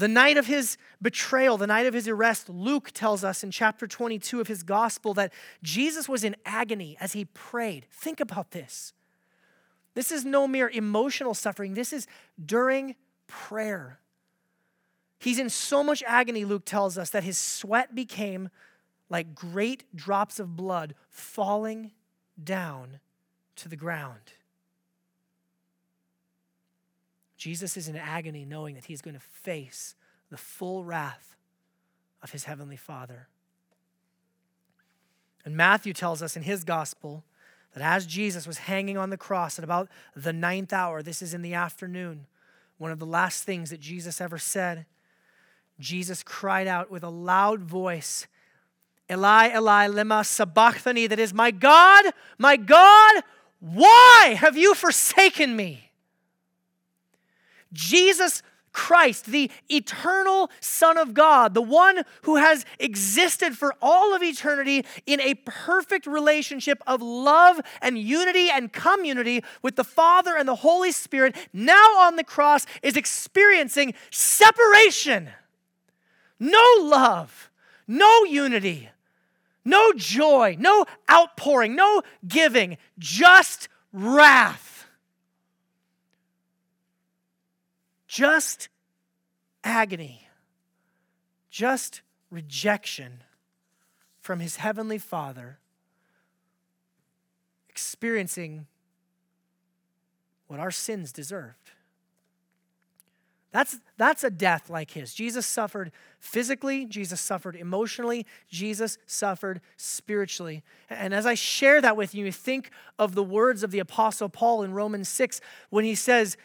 The 0.00 0.08
night 0.08 0.38
of 0.38 0.46
his 0.46 0.78
betrayal, 1.02 1.58
the 1.58 1.66
night 1.66 1.84
of 1.84 1.92
his 1.92 2.08
arrest, 2.08 2.48
Luke 2.48 2.90
tells 2.94 3.22
us 3.22 3.44
in 3.44 3.50
chapter 3.50 3.86
22 3.86 4.40
of 4.40 4.46
his 4.46 4.62
gospel 4.62 5.12
that 5.12 5.30
Jesus 5.62 6.08
was 6.08 6.24
in 6.24 6.36
agony 6.46 6.96
as 7.00 7.12
he 7.12 7.26
prayed. 7.26 7.86
Think 7.90 8.18
about 8.18 8.52
this. 8.52 8.94
This 9.92 10.10
is 10.10 10.24
no 10.24 10.48
mere 10.48 10.70
emotional 10.70 11.34
suffering. 11.34 11.74
This 11.74 11.92
is 11.92 12.06
during 12.42 12.96
prayer. 13.26 14.00
He's 15.18 15.38
in 15.38 15.50
so 15.50 15.84
much 15.84 16.02
agony, 16.06 16.46
Luke 16.46 16.64
tells 16.64 16.96
us, 16.96 17.10
that 17.10 17.22
his 17.22 17.36
sweat 17.36 17.94
became 17.94 18.48
like 19.10 19.34
great 19.34 19.84
drops 19.94 20.40
of 20.40 20.56
blood 20.56 20.94
falling 21.10 21.92
down 22.42 23.00
to 23.56 23.68
the 23.68 23.76
ground. 23.76 24.32
Jesus 27.40 27.78
is 27.78 27.88
in 27.88 27.96
agony 27.96 28.44
knowing 28.44 28.74
that 28.74 28.84
he's 28.84 29.00
going 29.00 29.14
to 29.14 29.20
face 29.20 29.94
the 30.28 30.36
full 30.36 30.84
wrath 30.84 31.36
of 32.22 32.32
his 32.32 32.44
heavenly 32.44 32.76
Father. 32.76 33.28
And 35.42 35.56
Matthew 35.56 35.94
tells 35.94 36.22
us 36.22 36.36
in 36.36 36.42
his 36.42 36.64
gospel 36.64 37.24
that 37.72 37.82
as 37.82 38.04
Jesus 38.04 38.46
was 38.46 38.58
hanging 38.58 38.98
on 38.98 39.08
the 39.08 39.16
cross 39.16 39.58
at 39.58 39.64
about 39.64 39.88
the 40.14 40.34
ninth 40.34 40.74
hour, 40.74 41.02
this 41.02 41.22
is 41.22 41.32
in 41.32 41.40
the 41.40 41.54
afternoon, 41.54 42.26
one 42.76 42.90
of 42.90 42.98
the 42.98 43.06
last 43.06 43.44
things 43.44 43.70
that 43.70 43.80
Jesus 43.80 44.20
ever 44.20 44.36
said, 44.36 44.84
Jesus 45.78 46.22
cried 46.22 46.66
out 46.66 46.90
with 46.90 47.02
a 47.02 47.08
loud 47.08 47.62
voice, 47.62 48.26
Eli, 49.10 49.56
Eli, 49.56 49.88
lema 49.88 50.26
sabachthani, 50.26 51.06
that 51.06 51.18
is, 51.18 51.32
My 51.32 51.50
God, 51.50 52.12
my 52.36 52.58
God, 52.58 53.22
why 53.60 54.36
have 54.38 54.58
you 54.58 54.74
forsaken 54.74 55.56
me? 55.56 55.89
Jesus 57.72 58.42
Christ, 58.72 59.26
the 59.26 59.50
eternal 59.68 60.50
Son 60.60 60.96
of 60.96 61.12
God, 61.12 61.54
the 61.54 61.62
one 61.62 62.04
who 62.22 62.36
has 62.36 62.64
existed 62.78 63.58
for 63.58 63.74
all 63.82 64.14
of 64.14 64.22
eternity 64.22 64.84
in 65.06 65.20
a 65.20 65.34
perfect 65.44 66.06
relationship 66.06 66.80
of 66.86 67.02
love 67.02 67.60
and 67.82 67.98
unity 67.98 68.48
and 68.48 68.72
community 68.72 69.42
with 69.62 69.74
the 69.74 69.84
Father 69.84 70.36
and 70.36 70.46
the 70.46 70.56
Holy 70.56 70.92
Spirit, 70.92 71.34
now 71.52 71.98
on 71.98 72.14
the 72.14 72.24
cross 72.24 72.64
is 72.82 72.96
experiencing 72.96 73.92
separation. 74.10 75.30
No 76.38 76.64
love, 76.80 77.50
no 77.88 78.24
unity, 78.24 78.88
no 79.64 79.92
joy, 79.94 80.56
no 80.58 80.86
outpouring, 81.10 81.74
no 81.74 82.02
giving, 82.26 82.78
just 82.98 83.68
wrath. 83.92 84.69
Just 88.10 88.68
agony, 89.62 90.26
just 91.48 92.02
rejection 92.28 93.22
from 94.20 94.40
his 94.40 94.56
heavenly 94.56 94.98
Father, 94.98 95.60
experiencing 97.68 98.66
what 100.48 100.58
our 100.58 100.72
sins 100.72 101.12
deserved. 101.12 101.70
That's, 103.52 103.78
that's 103.96 104.24
a 104.24 104.30
death 104.30 104.68
like 104.68 104.90
his. 104.90 105.14
Jesus 105.14 105.46
suffered 105.46 105.92
physically, 106.18 106.86
Jesus 106.86 107.20
suffered 107.20 107.54
emotionally, 107.54 108.26
Jesus 108.48 108.98
suffered 109.06 109.60
spiritually. 109.76 110.64
And 110.88 111.14
as 111.14 111.26
I 111.26 111.34
share 111.34 111.80
that 111.80 111.96
with 111.96 112.12
you, 112.12 112.32
think 112.32 112.72
of 112.98 113.14
the 113.14 113.22
words 113.22 113.62
of 113.62 113.70
the 113.70 113.78
Apostle 113.78 114.28
Paul 114.28 114.64
in 114.64 114.72
Romans 114.72 115.08
6 115.08 115.40
when 115.68 115.84
he 115.84 115.94
says, 115.94 116.36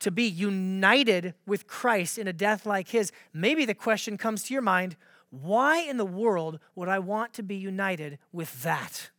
to 0.00 0.10
be 0.10 0.24
united 0.24 1.34
with 1.46 1.66
Christ 1.66 2.18
in 2.18 2.26
a 2.26 2.32
death 2.32 2.66
like 2.66 2.88
his, 2.88 3.12
maybe 3.32 3.64
the 3.64 3.74
question 3.74 4.16
comes 4.16 4.42
to 4.44 4.54
your 4.54 4.62
mind 4.62 4.96
why 5.30 5.78
in 5.78 5.96
the 5.96 6.04
world 6.04 6.58
would 6.74 6.88
I 6.88 6.98
want 6.98 7.34
to 7.34 7.42
be 7.44 7.54
united 7.54 8.18
with 8.32 8.62
that? 8.64 9.10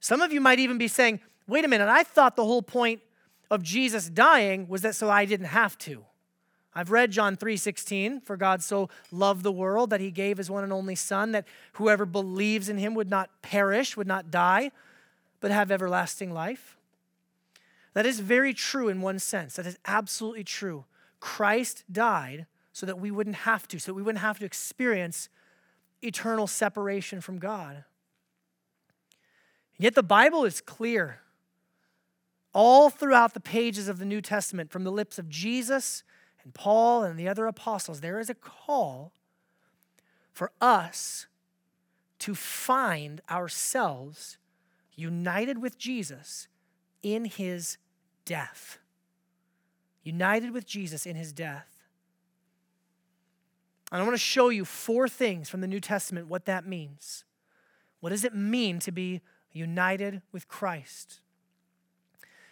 Some 0.00 0.20
of 0.20 0.32
you 0.32 0.40
might 0.40 0.58
even 0.58 0.76
be 0.76 0.88
saying, 0.88 1.20
wait 1.46 1.64
a 1.64 1.68
minute, 1.68 1.88
I 1.88 2.02
thought 2.02 2.34
the 2.34 2.44
whole 2.44 2.62
point 2.62 3.00
of 3.50 3.62
Jesus 3.62 4.08
dying 4.08 4.66
was 4.68 4.82
that 4.82 4.96
so 4.96 5.08
I 5.08 5.24
didn't 5.24 5.46
have 5.46 5.78
to. 5.78 6.04
I've 6.74 6.90
read 6.90 7.10
John 7.10 7.36
3:16, 7.36 8.24
for 8.24 8.36
God 8.36 8.62
so 8.62 8.88
loved 9.10 9.42
the 9.42 9.52
world 9.52 9.90
that 9.90 10.00
he 10.00 10.10
gave 10.10 10.38
his 10.38 10.50
one 10.50 10.62
and 10.62 10.72
only 10.72 10.94
son 10.94 11.32
that 11.32 11.46
whoever 11.74 12.06
believes 12.06 12.68
in 12.68 12.78
him 12.78 12.94
would 12.94 13.10
not 13.10 13.30
perish, 13.42 13.96
would 13.96 14.06
not 14.06 14.30
die, 14.30 14.70
but 15.40 15.50
have 15.50 15.70
everlasting 15.70 16.32
life. 16.32 16.76
That 17.94 18.06
is 18.06 18.20
very 18.20 18.54
true 18.54 18.88
in 18.88 19.00
one 19.00 19.18
sense. 19.18 19.56
That 19.56 19.66
is 19.66 19.78
absolutely 19.86 20.44
true. 20.44 20.84
Christ 21.18 21.84
died 21.90 22.46
so 22.72 22.86
that 22.86 23.00
we 23.00 23.10
wouldn't 23.10 23.36
have 23.36 23.66
to, 23.68 23.78
so 23.78 23.92
we 23.92 24.02
wouldn't 24.02 24.22
have 24.22 24.38
to 24.38 24.44
experience 24.44 25.28
eternal 26.02 26.46
separation 26.46 27.20
from 27.20 27.38
God. 27.38 27.84
Yet 29.78 29.94
the 29.94 30.02
Bible 30.02 30.44
is 30.44 30.60
clear 30.60 31.20
all 32.52 32.90
throughout 32.90 33.34
the 33.34 33.40
pages 33.40 33.88
of 33.88 33.98
the 33.98 34.04
New 34.04 34.20
Testament, 34.20 34.70
from 34.70 34.84
the 34.84 34.90
lips 34.90 35.18
of 35.18 35.28
Jesus 35.28 36.02
and 36.42 36.52
Paul 36.52 37.04
and 37.04 37.18
the 37.18 37.28
other 37.28 37.46
apostles, 37.46 38.00
there 38.00 38.18
is 38.18 38.30
a 38.30 38.34
call 38.34 39.12
for 40.32 40.52
us 40.60 41.26
to 42.20 42.34
find 42.34 43.20
ourselves 43.30 44.36
united 45.00 45.58
with 45.58 45.78
Jesus 45.78 46.48
in 47.02 47.24
his 47.24 47.78
death. 48.24 48.78
United 50.02 50.52
with 50.52 50.66
Jesus 50.66 51.06
in 51.06 51.16
his 51.16 51.32
death. 51.32 51.66
And 53.90 54.00
I 54.00 54.04
want 54.04 54.14
to 54.14 54.18
show 54.18 54.50
you 54.50 54.64
four 54.64 55.08
things 55.08 55.48
from 55.48 55.60
the 55.60 55.66
New 55.66 55.80
Testament 55.80 56.28
what 56.28 56.44
that 56.44 56.66
means. 56.66 57.24
What 58.00 58.10
does 58.10 58.24
it 58.24 58.34
mean 58.34 58.78
to 58.80 58.92
be 58.92 59.20
united 59.52 60.22
with 60.32 60.46
Christ? 60.48 61.20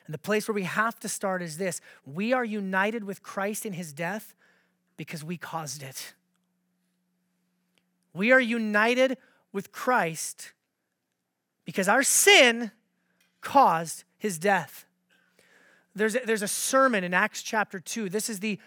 And 0.06 0.14
the 0.14 0.18
place 0.18 0.48
where 0.48 0.54
we 0.54 0.64
have 0.64 0.98
to 1.00 1.08
start 1.08 1.42
is 1.42 1.58
this 1.58 1.80
we 2.04 2.32
are 2.32 2.44
united 2.44 3.04
with 3.04 3.22
Christ 3.22 3.64
in 3.66 3.74
his 3.74 3.92
death 3.92 4.34
because 4.96 5.22
we 5.22 5.36
caused 5.36 5.82
it. 5.82 6.14
We 8.12 8.32
are 8.32 8.40
united 8.40 9.16
with 9.52 9.70
Christ 9.70 10.52
because 11.68 11.86
our 11.86 12.02
sin 12.02 12.70
caused 13.42 14.04
his 14.16 14.38
death. 14.38 14.86
There's 15.94 16.16
a, 16.16 16.20
there's 16.24 16.40
a 16.40 16.48
sermon 16.48 17.04
in 17.04 17.12
Acts 17.12 17.42
chapter 17.42 17.78
2. 17.78 18.08
This 18.08 18.30
is 18.30 18.40
the 18.40 18.58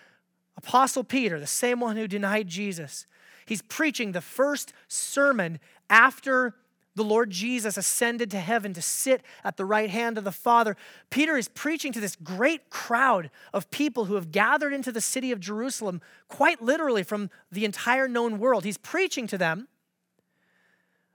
Apostle 0.56 1.04
Peter, 1.04 1.40
the 1.40 1.48
same 1.48 1.80
one 1.80 1.98
who 1.98 2.08
denied 2.08 2.48
Jesus. 2.48 3.08
He's 3.48 3.64
preaching 3.64 4.12
the 4.12 4.22
first 4.22 4.72
sermon 4.88 5.60
after 5.90 6.54
the 6.94 7.04
Lord 7.04 7.32
Jesus 7.32 7.76
ascended 7.76 8.30
to 8.30 8.40
heaven 8.40 8.72
to 8.76 8.84
sit 8.84 9.24
at 9.44 9.58
the 9.58 9.66
right 9.66 9.90
hand 9.90 10.20
of 10.20 10.24
the 10.24 10.32
Father. 10.32 10.78
Peter 11.10 11.36
is 11.38 11.48
preaching 11.48 11.92
to 11.94 12.00
this 12.00 12.16
great 12.16 12.70
crowd 12.70 13.32
of 13.52 13.72
people 13.72 14.06
who 14.06 14.14
have 14.14 14.32
gathered 14.32 14.74
into 14.74 14.92
the 14.92 15.02
city 15.02 15.32
of 15.32 15.40
Jerusalem, 15.40 16.02
quite 16.28 16.62
literally 16.62 17.02
from 17.02 17.32
the 17.52 17.66
entire 17.66 18.08
known 18.08 18.38
world. 18.38 18.64
He's 18.64 18.78
preaching 18.78 19.26
to 19.26 19.40
them 19.40 19.70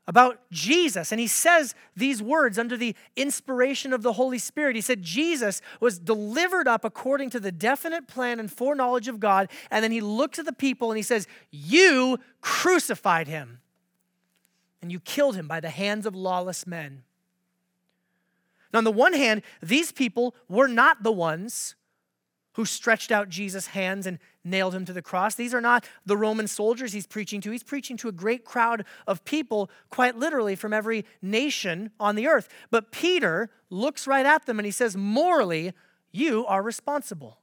about 0.07 0.41
Jesus. 0.51 1.11
And 1.11 1.21
he 1.21 1.27
says 1.27 1.75
these 1.97 2.23
words 2.23 2.59
under 2.59 2.77
the 2.77 2.95
inspiration 3.17 3.93
of 3.93 4.03
the 4.03 4.15
Holy 4.15 4.39
Spirit. 4.39 4.77
He 4.77 4.83
said, 4.83 5.03
Jesus 5.03 5.61
was 5.81 5.99
delivered 5.99 6.69
up 6.69 6.85
according 6.85 7.31
to 7.31 7.41
the 7.41 7.53
definite 7.53 8.07
plan 8.07 8.39
and 8.39 8.51
foreknowledge 8.51 9.09
of 9.09 9.19
God. 9.19 9.51
And 9.71 9.83
then 9.83 9.93
he 9.93 10.01
looks 10.01 10.39
at 10.39 10.45
the 10.45 10.53
people 10.53 10.91
and 10.91 10.97
he 10.97 11.03
says, 11.03 11.27
You 11.51 12.19
crucified 12.41 13.27
him, 13.27 13.61
and 14.81 14.93
you 14.93 15.01
killed 15.01 15.37
him 15.37 15.49
by 15.49 15.61
the 15.61 15.71
hands 15.71 16.07
of 16.07 16.15
lawless 16.15 16.67
men. 16.67 17.03
Now, 18.73 18.79
on 18.79 18.85
the 18.85 18.93
one 18.93 19.13
hand, 19.13 19.43
these 19.63 19.91
people 19.93 20.35
were 20.49 20.69
not 20.69 21.03
the 21.03 21.13
ones 21.13 21.75
who 22.57 22.65
stretched 22.65 23.13
out 23.13 23.29
Jesus' 23.29 23.69
hands 23.69 24.07
and 24.07 24.19
nailed 24.43 24.75
him 24.75 24.87
to 24.87 24.93
the 24.95 25.03
cross. 25.03 25.35
These 25.35 25.53
are 25.53 25.61
not 25.61 25.87
the 26.07 26.17
Roman 26.17 26.49
soldiers 26.49 26.95
he's 26.95 27.07
preaching 27.07 27.43
to. 27.43 27.51
He's 27.51 27.63
preaching 27.63 27.99
to 27.99 28.09
a 28.09 28.13
great 28.13 28.47
crowd 28.47 28.87
of 29.07 29.27
people, 29.27 29.71
quite 29.91 30.17
literally 30.17 30.57
from 30.57 30.73
every 30.73 31.05
nation 31.21 31.91
on 32.01 32.17
the 32.17 32.27
earth. 32.27 32.49
But 32.71 32.93
Peter 32.93 33.51
looks 33.69 34.07
right 34.07 34.25
at 34.25 34.47
them 34.47 34.59
and 34.59 34.65
he 34.65 34.73
says, 34.73 34.97
Morally, 34.97 35.75
you 36.13 36.47
are 36.47 36.63
responsible. 36.63 37.41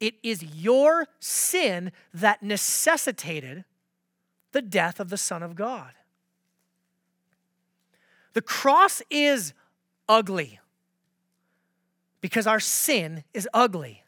It 0.00 0.14
is 0.24 0.42
your 0.42 1.06
sin 1.20 1.92
that 2.12 2.42
necessitated 2.42 3.64
the 4.50 4.62
death 4.62 4.98
of 4.98 5.10
the 5.10 5.16
Son 5.16 5.44
of 5.44 5.54
God. 5.54 5.92
The 8.32 8.42
cross 8.42 9.00
is 9.10 9.52
ugly 10.08 10.58
because 12.20 12.48
our 12.48 12.60
sin 12.60 13.22
is 13.32 13.48
ugly. 13.54 14.02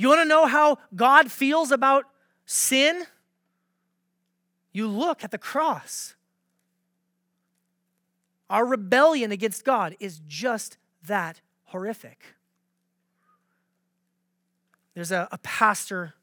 You 0.00 0.08
want 0.08 0.22
to 0.22 0.24
know 0.24 0.46
how 0.46 0.78
God 0.96 1.30
feels 1.30 1.70
about 1.70 2.06
sin? 2.46 3.04
You 4.72 4.86
look 4.88 5.22
at 5.22 5.30
the 5.30 5.36
cross. 5.36 6.14
Our 8.48 8.64
rebellion 8.64 9.30
against 9.30 9.62
God 9.62 9.96
is 10.00 10.22
just 10.26 10.78
that 11.06 11.42
horrific. 11.64 12.34
There's 14.94 15.12
a, 15.12 15.28
a 15.32 15.36
pastor, 15.36 16.14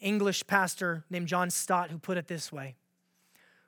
English 0.00 0.46
pastor 0.46 1.02
named 1.10 1.26
John 1.26 1.50
Stott, 1.50 1.90
who 1.90 1.98
put 1.98 2.16
it 2.16 2.28
this 2.28 2.52
way 2.52 2.76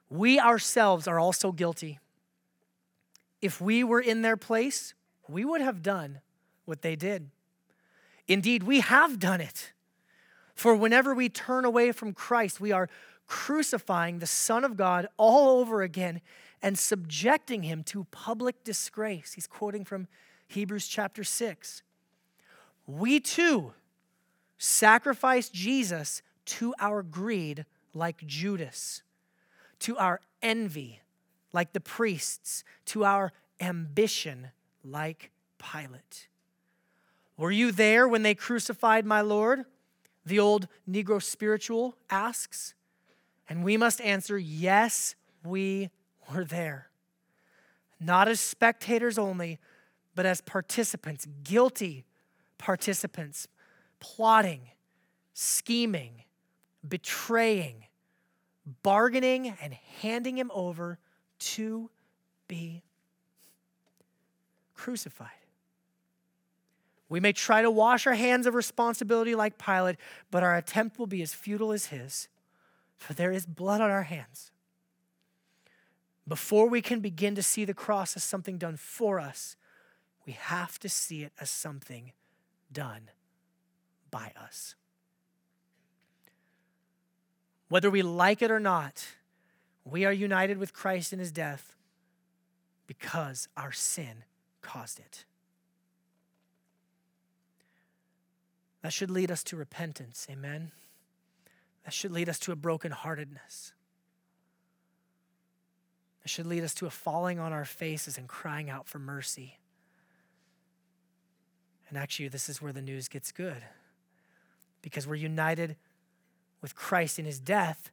We 0.08 0.38
ourselves 0.38 1.08
are 1.08 1.18
also 1.18 1.50
guilty. 1.50 1.98
If 3.42 3.60
we 3.60 3.82
were 3.82 4.00
in 4.00 4.22
their 4.22 4.36
place, 4.36 4.94
we 5.26 5.44
would 5.44 5.62
have 5.62 5.82
done 5.82 6.20
what 6.64 6.82
they 6.82 6.94
did. 6.94 7.30
Indeed, 8.28 8.62
we 8.62 8.80
have 8.80 9.18
done 9.18 9.40
it. 9.40 9.72
For 10.54 10.74
whenever 10.74 11.14
we 11.14 11.28
turn 11.28 11.64
away 11.64 11.92
from 11.92 12.12
Christ, 12.12 12.60
we 12.60 12.72
are 12.72 12.88
crucifying 13.26 14.18
the 14.18 14.26
Son 14.26 14.64
of 14.64 14.76
God 14.76 15.08
all 15.16 15.60
over 15.60 15.82
again 15.82 16.20
and 16.62 16.78
subjecting 16.78 17.62
him 17.62 17.82
to 17.84 18.04
public 18.10 18.64
disgrace. 18.64 19.32
He's 19.34 19.46
quoting 19.46 19.84
from 19.84 20.08
Hebrews 20.48 20.88
chapter 20.88 21.24
6. 21.24 21.82
We 22.86 23.20
too 23.20 23.72
sacrifice 24.56 25.48
Jesus 25.48 26.22
to 26.46 26.74
our 26.80 27.02
greed 27.02 27.64
like 27.94 28.26
Judas, 28.26 29.02
to 29.80 29.96
our 29.98 30.20
envy 30.42 31.00
like 31.52 31.72
the 31.72 31.80
priests, 31.80 32.64
to 32.86 33.04
our 33.04 33.32
ambition 33.60 34.48
like 34.82 35.30
Pilate. 35.58 36.28
Were 37.38 37.52
you 37.52 37.72
there 37.72 38.06
when 38.06 38.22
they 38.22 38.34
crucified 38.34 39.06
my 39.06 39.22
Lord? 39.22 39.64
The 40.26 40.40
old 40.40 40.66
Negro 40.90 41.22
spiritual 41.22 41.94
asks. 42.10 42.74
And 43.48 43.64
we 43.64 43.78
must 43.78 44.00
answer, 44.02 44.36
yes, 44.36 45.14
we 45.42 45.88
were 46.30 46.44
there. 46.44 46.90
Not 48.00 48.28
as 48.28 48.40
spectators 48.40 49.16
only, 49.16 49.58
but 50.14 50.26
as 50.26 50.40
participants, 50.40 51.26
guilty 51.44 52.04
participants, 52.58 53.46
plotting, 54.00 54.62
scheming, 55.32 56.24
betraying, 56.86 57.84
bargaining, 58.82 59.56
and 59.62 59.74
handing 60.00 60.36
him 60.36 60.50
over 60.52 60.98
to 61.38 61.88
be 62.48 62.82
crucified. 64.74 65.28
We 67.08 67.20
may 67.20 67.32
try 67.32 67.62
to 67.62 67.70
wash 67.70 68.06
our 68.06 68.14
hands 68.14 68.46
of 68.46 68.54
responsibility 68.54 69.34
like 69.34 69.58
Pilate, 69.58 69.96
but 70.30 70.42
our 70.42 70.56
attempt 70.56 70.98
will 70.98 71.06
be 71.06 71.22
as 71.22 71.32
futile 71.32 71.72
as 71.72 71.86
his, 71.86 72.28
for 72.96 73.14
there 73.14 73.32
is 73.32 73.46
blood 73.46 73.80
on 73.80 73.90
our 73.90 74.02
hands. 74.02 74.50
Before 76.26 76.68
we 76.68 76.82
can 76.82 77.00
begin 77.00 77.34
to 77.36 77.42
see 77.42 77.64
the 77.64 77.72
cross 77.72 78.14
as 78.14 78.22
something 78.22 78.58
done 78.58 78.76
for 78.76 79.18
us, 79.18 79.56
we 80.26 80.32
have 80.32 80.78
to 80.80 80.88
see 80.88 81.22
it 81.22 81.32
as 81.40 81.48
something 81.48 82.12
done 82.70 83.10
by 84.10 84.32
us. 84.38 84.74
Whether 87.70 87.90
we 87.90 88.02
like 88.02 88.42
it 88.42 88.50
or 88.50 88.60
not, 88.60 89.06
we 89.84 90.04
are 90.04 90.12
united 90.12 90.58
with 90.58 90.74
Christ 90.74 91.14
in 91.14 91.18
his 91.18 91.32
death 91.32 91.74
because 92.86 93.48
our 93.56 93.72
sin 93.72 94.24
caused 94.60 94.98
it. 94.98 95.24
That 98.82 98.92
should 98.92 99.10
lead 99.10 99.30
us 99.30 99.42
to 99.44 99.56
repentance. 99.56 100.26
Amen. 100.30 100.70
That 101.84 101.92
should 101.92 102.12
lead 102.12 102.28
us 102.28 102.38
to 102.40 102.52
a 102.52 102.56
brokenheartedness. 102.56 103.72
That 106.22 106.28
should 106.28 106.46
lead 106.46 106.64
us 106.64 106.74
to 106.74 106.86
a 106.86 106.90
falling 106.90 107.38
on 107.38 107.52
our 107.52 107.64
faces 107.64 108.18
and 108.18 108.28
crying 108.28 108.70
out 108.70 108.88
for 108.88 108.98
mercy. 108.98 109.58
And 111.88 111.96
actually, 111.96 112.28
this 112.28 112.48
is 112.48 112.60
where 112.60 112.72
the 112.72 112.82
news 112.82 113.08
gets 113.08 113.32
good 113.32 113.62
because 114.82 115.06
we're 115.06 115.14
united 115.14 115.76
with 116.60 116.74
Christ 116.74 117.18
in 117.18 117.24
his 117.24 117.40
death 117.40 117.90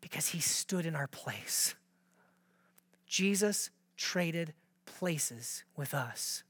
because 0.00 0.28
he 0.28 0.40
stood 0.40 0.86
in 0.86 0.94
our 0.94 1.08
place. 1.08 1.74
Jesus 3.06 3.70
traded 3.96 4.54
places 4.86 5.64
with 5.76 5.94
us. 5.94 6.44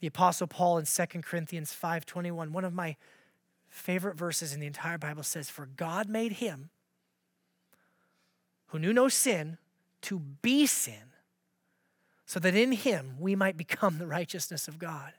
The 0.00 0.06
apostle 0.06 0.46
Paul 0.46 0.78
in 0.78 0.86
2 0.86 1.22
Corinthians 1.22 1.72
5:21, 1.72 2.52
one 2.52 2.64
of 2.64 2.72
my 2.72 2.96
favorite 3.68 4.16
verses 4.16 4.52
in 4.52 4.60
the 4.60 4.66
entire 4.66 4.98
Bible 4.98 5.22
says, 5.22 5.48
"For 5.48 5.66
God 5.66 6.08
made 6.08 6.32
him 6.32 6.70
who 8.68 8.78
knew 8.78 8.92
no 8.92 9.08
sin 9.08 9.58
to 10.02 10.18
be 10.18 10.66
sin, 10.66 11.12
so 12.24 12.40
that 12.40 12.54
in 12.54 12.72
him 12.72 13.16
we 13.20 13.36
might 13.36 13.56
become 13.56 13.98
the 13.98 14.06
righteousness 14.06 14.68
of 14.68 14.78
God." 14.78 15.14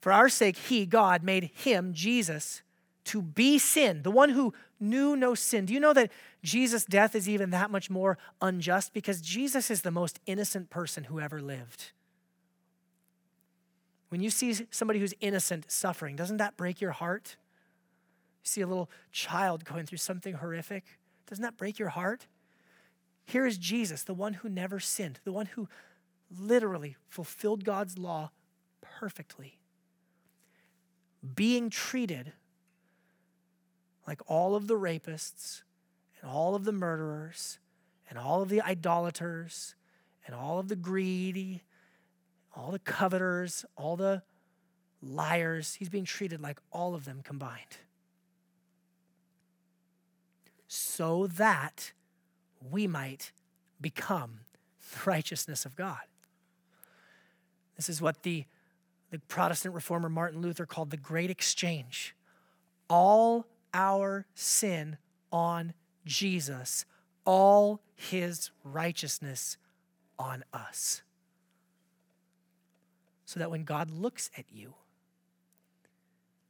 For 0.00 0.10
our 0.12 0.28
sake, 0.28 0.56
he, 0.56 0.84
God, 0.84 1.22
made 1.22 1.44
him, 1.54 1.94
Jesus, 1.94 2.62
to 3.04 3.22
be 3.22 3.58
sin, 3.58 4.02
the 4.02 4.10
one 4.10 4.30
who 4.30 4.52
knew 4.80 5.14
no 5.14 5.34
sin. 5.34 5.66
Do 5.66 5.74
you 5.74 5.78
know 5.78 5.92
that 5.92 6.10
Jesus' 6.42 6.84
death 6.84 7.14
is 7.14 7.28
even 7.28 7.50
that 7.50 7.70
much 7.70 7.88
more 7.88 8.18
unjust? 8.40 8.92
Because 8.92 9.20
Jesus 9.20 9.70
is 9.70 9.82
the 9.82 9.92
most 9.92 10.18
innocent 10.26 10.70
person 10.70 11.04
who 11.04 11.20
ever 11.20 11.40
lived. 11.40 11.92
When 14.12 14.20
you 14.20 14.28
see 14.28 14.54
somebody 14.70 15.00
who's 15.00 15.14
innocent 15.20 15.70
suffering, 15.70 16.16
doesn't 16.16 16.36
that 16.36 16.58
break 16.58 16.82
your 16.82 16.90
heart? 16.90 17.36
You 18.44 18.46
see 18.46 18.60
a 18.60 18.66
little 18.66 18.90
child 19.10 19.64
going 19.64 19.86
through 19.86 19.96
something 19.96 20.34
horrific, 20.34 20.84
doesn't 21.26 21.42
that 21.42 21.56
break 21.56 21.78
your 21.78 21.88
heart? 21.88 22.26
Here 23.24 23.46
is 23.46 23.56
Jesus, 23.56 24.02
the 24.02 24.12
one 24.12 24.34
who 24.34 24.50
never 24.50 24.78
sinned, 24.80 25.20
the 25.24 25.32
one 25.32 25.46
who 25.46 25.66
literally 26.30 26.96
fulfilled 27.08 27.64
God's 27.64 27.96
law 27.96 28.32
perfectly, 28.82 29.58
being 31.34 31.70
treated 31.70 32.34
like 34.06 34.20
all 34.26 34.54
of 34.54 34.66
the 34.66 34.76
rapists 34.76 35.62
and 36.20 36.30
all 36.30 36.54
of 36.54 36.64
the 36.64 36.72
murderers 36.72 37.58
and 38.10 38.18
all 38.18 38.42
of 38.42 38.50
the 38.50 38.60
idolaters 38.60 39.74
and 40.26 40.36
all 40.36 40.58
of 40.58 40.68
the 40.68 40.76
greedy, 40.76 41.62
all 42.54 42.70
the 42.70 42.78
coveters, 42.78 43.64
all 43.76 43.96
the 43.96 44.22
liars. 45.02 45.74
He's 45.74 45.88
being 45.88 46.04
treated 46.04 46.40
like 46.40 46.58
all 46.70 46.94
of 46.94 47.04
them 47.04 47.20
combined. 47.22 47.78
So 50.68 51.26
that 51.26 51.92
we 52.70 52.86
might 52.86 53.32
become 53.80 54.40
the 54.92 55.10
righteousness 55.10 55.64
of 55.64 55.76
God. 55.76 56.00
This 57.76 57.88
is 57.88 58.00
what 58.00 58.22
the, 58.22 58.44
the 59.10 59.18
Protestant 59.18 59.74
reformer 59.74 60.08
Martin 60.08 60.40
Luther 60.40 60.66
called 60.66 60.90
the 60.90 60.96
great 60.96 61.30
exchange. 61.30 62.14
All 62.88 63.46
our 63.74 64.26
sin 64.34 64.98
on 65.32 65.72
Jesus, 66.04 66.84
all 67.24 67.80
his 67.94 68.50
righteousness 68.64 69.56
on 70.18 70.44
us. 70.52 71.02
So 73.32 73.40
that 73.40 73.50
when 73.50 73.64
God 73.64 73.90
looks 73.90 74.30
at 74.36 74.44
you, 74.52 74.74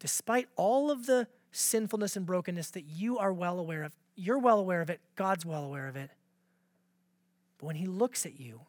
despite 0.01 0.49
all 0.57 0.90
of 0.90 1.07
the 1.07 1.29
sinfulness 1.53 2.16
and 2.16 2.27
brokenness 2.27 2.73
that 2.73 2.87
you 2.87 3.18
are 3.18 3.33
well 3.33 3.61
aware 3.61 3.85
of, 3.85 3.92
you're 4.16 4.40
well 4.40 4.59
aware 4.59 4.81
of 4.81 4.90
it, 4.90 5.01
God's 5.14 5.47
well 5.47 5.62
aware 5.62 5.87
of 5.87 5.95
it. 5.95 6.11
But 7.59 7.66
when 7.66 7.77
he 7.77 7.87
looks 7.87 8.27
at 8.27 8.40
you, 8.40 8.62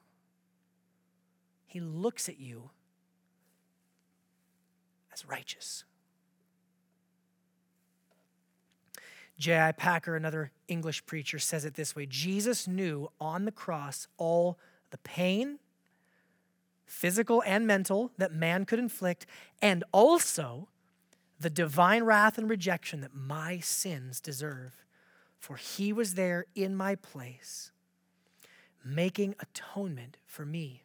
he 1.65 1.79
looks 1.79 2.29
at 2.29 2.39
you 2.39 2.69
as 5.11 5.27
righteous. 5.27 5.83
J.I. 9.39 9.71
Packer, 9.71 10.15
another 10.15 10.51
English 10.67 11.03
preacher, 11.07 11.39
says 11.39 11.65
it 11.65 11.73
this 11.73 11.95
way 11.95 12.05
Jesus 12.05 12.67
knew 12.67 13.09
on 13.19 13.45
the 13.45 13.51
cross 13.51 14.07
all 14.19 14.59
the 14.91 14.99
pain, 14.99 15.57
physical 16.85 17.43
and 17.45 17.65
mental, 17.65 18.11
that 18.17 18.33
man 18.33 18.65
could 18.65 18.79
inflict, 18.79 19.25
and 19.61 19.83
also 19.91 20.67
the 21.39 21.49
divine 21.49 22.03
wrath 22.03 22.37
and 22.37 22.49
rejection 22.49 23.01
that 23.01 23.13
my 23.13 23.59
sins 23.59 24.19
deserve. 24.19 24.83
For 25.39 25.57
he 25.57 25.91
was 25.91 26.13
there 26.13 26.45
in 26.55 26.75
my 26.75 26.95
place, 26.95 27.71
making 28.83 29.35
atonement 29.41 30.17
for 30.25 30.45
me. 30.45 30.83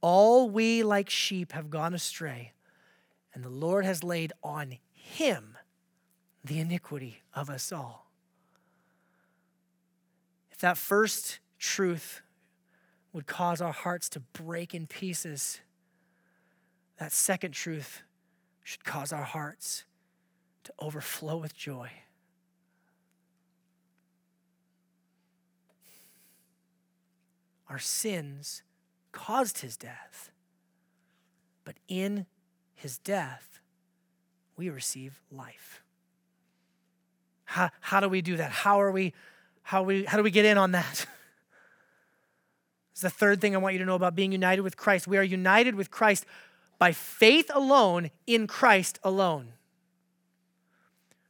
All 0.00 0.48
we 0.48 0.84
like 0.84 1.10
sheep 1.10 1.52
have 1.52 1.70
gone 1.70 1.92
astray, 1.92 2.52
and 3.34 3.42
the 3.42 3.48
Lord 3.48 3.84
has 3.84 4.04
laid 4.04 4.32
on 4.44 4.78
him 4.92 5.58
the 6.44 6.60
iniquity 6.60 7.22
of 7.34 7.50
us 7.50 7.72
all. 7.72 8.10
If 10.52 10.58
that 10.58 10.78
first 10.78 11.40
truth 11.58 12.22
would 13.12 13.26
cause 13.26 13.60
our 13.60 13.72
hearts 13.72 14.08
to 14.10 14.20
break 14.20 14.74
in 14.74 14.86
pieces, 14.86 15.60
that 16.98 17.12
second 17.12 17.52
truth 17.52 18.02
should 18.62 18.84
cause 18.84 19.12
our 19.12 19.22
hearts 19.22 19.84
to 20.64 20.72
overflow 20.78 21.36
with 21.36 21.56
joy. 21.56 21.90
Our 27.68 27.78
sins 27.78 28.62
caused 29.12 29.58
his 29.58 29.76
death, 29.76 30.30
but 31.64 31.76
in 31.86 32.26
his 32.74 32.98
death, 32.98 33.60
we 34.56 34.70
receive 34.70 35.20
life. 35.30 35.82
How, 37.44 37.70
how 37.80 38.00
do 38.00 38.08
we 38.08 38.20
do 38.20 38.36
that? 38.36 38.50
How 38.50 38.80
are 38.80 38.90
we, 38.90 39.14
how, 39.62 39.82
we, 39.82 40.04
how 40.04 40.16
do 40.16 40.22
we 40.22 40.30
get 40.30 40.44
in 40.44 40.58
on 40.58 40.72
that? 40.72 41.06
It's 42.98 43.02
the 43.04 43.10
third 43.10 43.40
thing 43.40 43.54
I 43.54 43.58
want 43.58 43.74
you 43.74 43.78
to 43.78 43.84
know 43.84 43.94
about 43.94 44.16
being 44.16 44.32
united 44.32 44.62
with 44.62 44.76
Christ. 44.76 45.06
We 45.06 45.18
are 45.18 45.22
united 45.22 45.76
with 45.76 45.88
Christ 45.88 46.26
by 46.80 46.90
faith 46.90 47.48
alone 47.54 48.10
in 48.26 48.48
Christ 48.48 48.98
alone. 49.04 49.52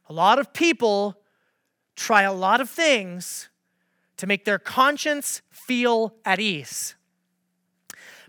A 0.07 0.13
lot 0.13 0.39
of 0.39 0.51
people 0.51 1.21
try 1.95 2.23
a 2.23 2.33
lot 2.33 2.59
of 2.59 2.71
things 2.71 3.49
to 4.17 4.25
make 4.25 4.45
their 4.45 4.57
conscience 4.57 5.43
feel 5.51 6.15
at 6.25 6.39
ease. 6.39 6.95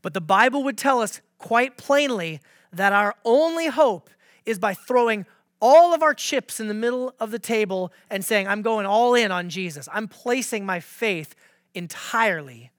But 0.02 0.12
the 0.12 0.20
Bible 0.20 0.62
would 0.64 0.76
tell 0.76 1.00
us 1.00 1.22
quite 1.38 1.78
plainly 1.78 2.40
that 2.74 2.92
our 2.92 3.14
only 3.24 3.68
hope 3.68 4.10
is 4.44 4.58
by 4.58 4.74
throwing 4.74 5.24
all 5.62 5.94
of 5.94 6.02
our 6.02 6.12
chips 6.12 6.60
in 6.60 6.68
the 6.68 6.74
middle 6.74 7.14
of 7.18 7.30
the 7.30 7.38
table 7.38 7.90
and 8.10 8.22
saying, 8.22 8.46
I'm 8.46 8.60
going 8.60 8.84
all 8.84 9.14
in 9.14 9.32
on 9.32 9.48
Jesus. 9.48 9.88
I'm 9.90 10.08
placing 10.08 10.66
my 10.66 10.78
faith 10.78 11.34
entirely 11.72 12.70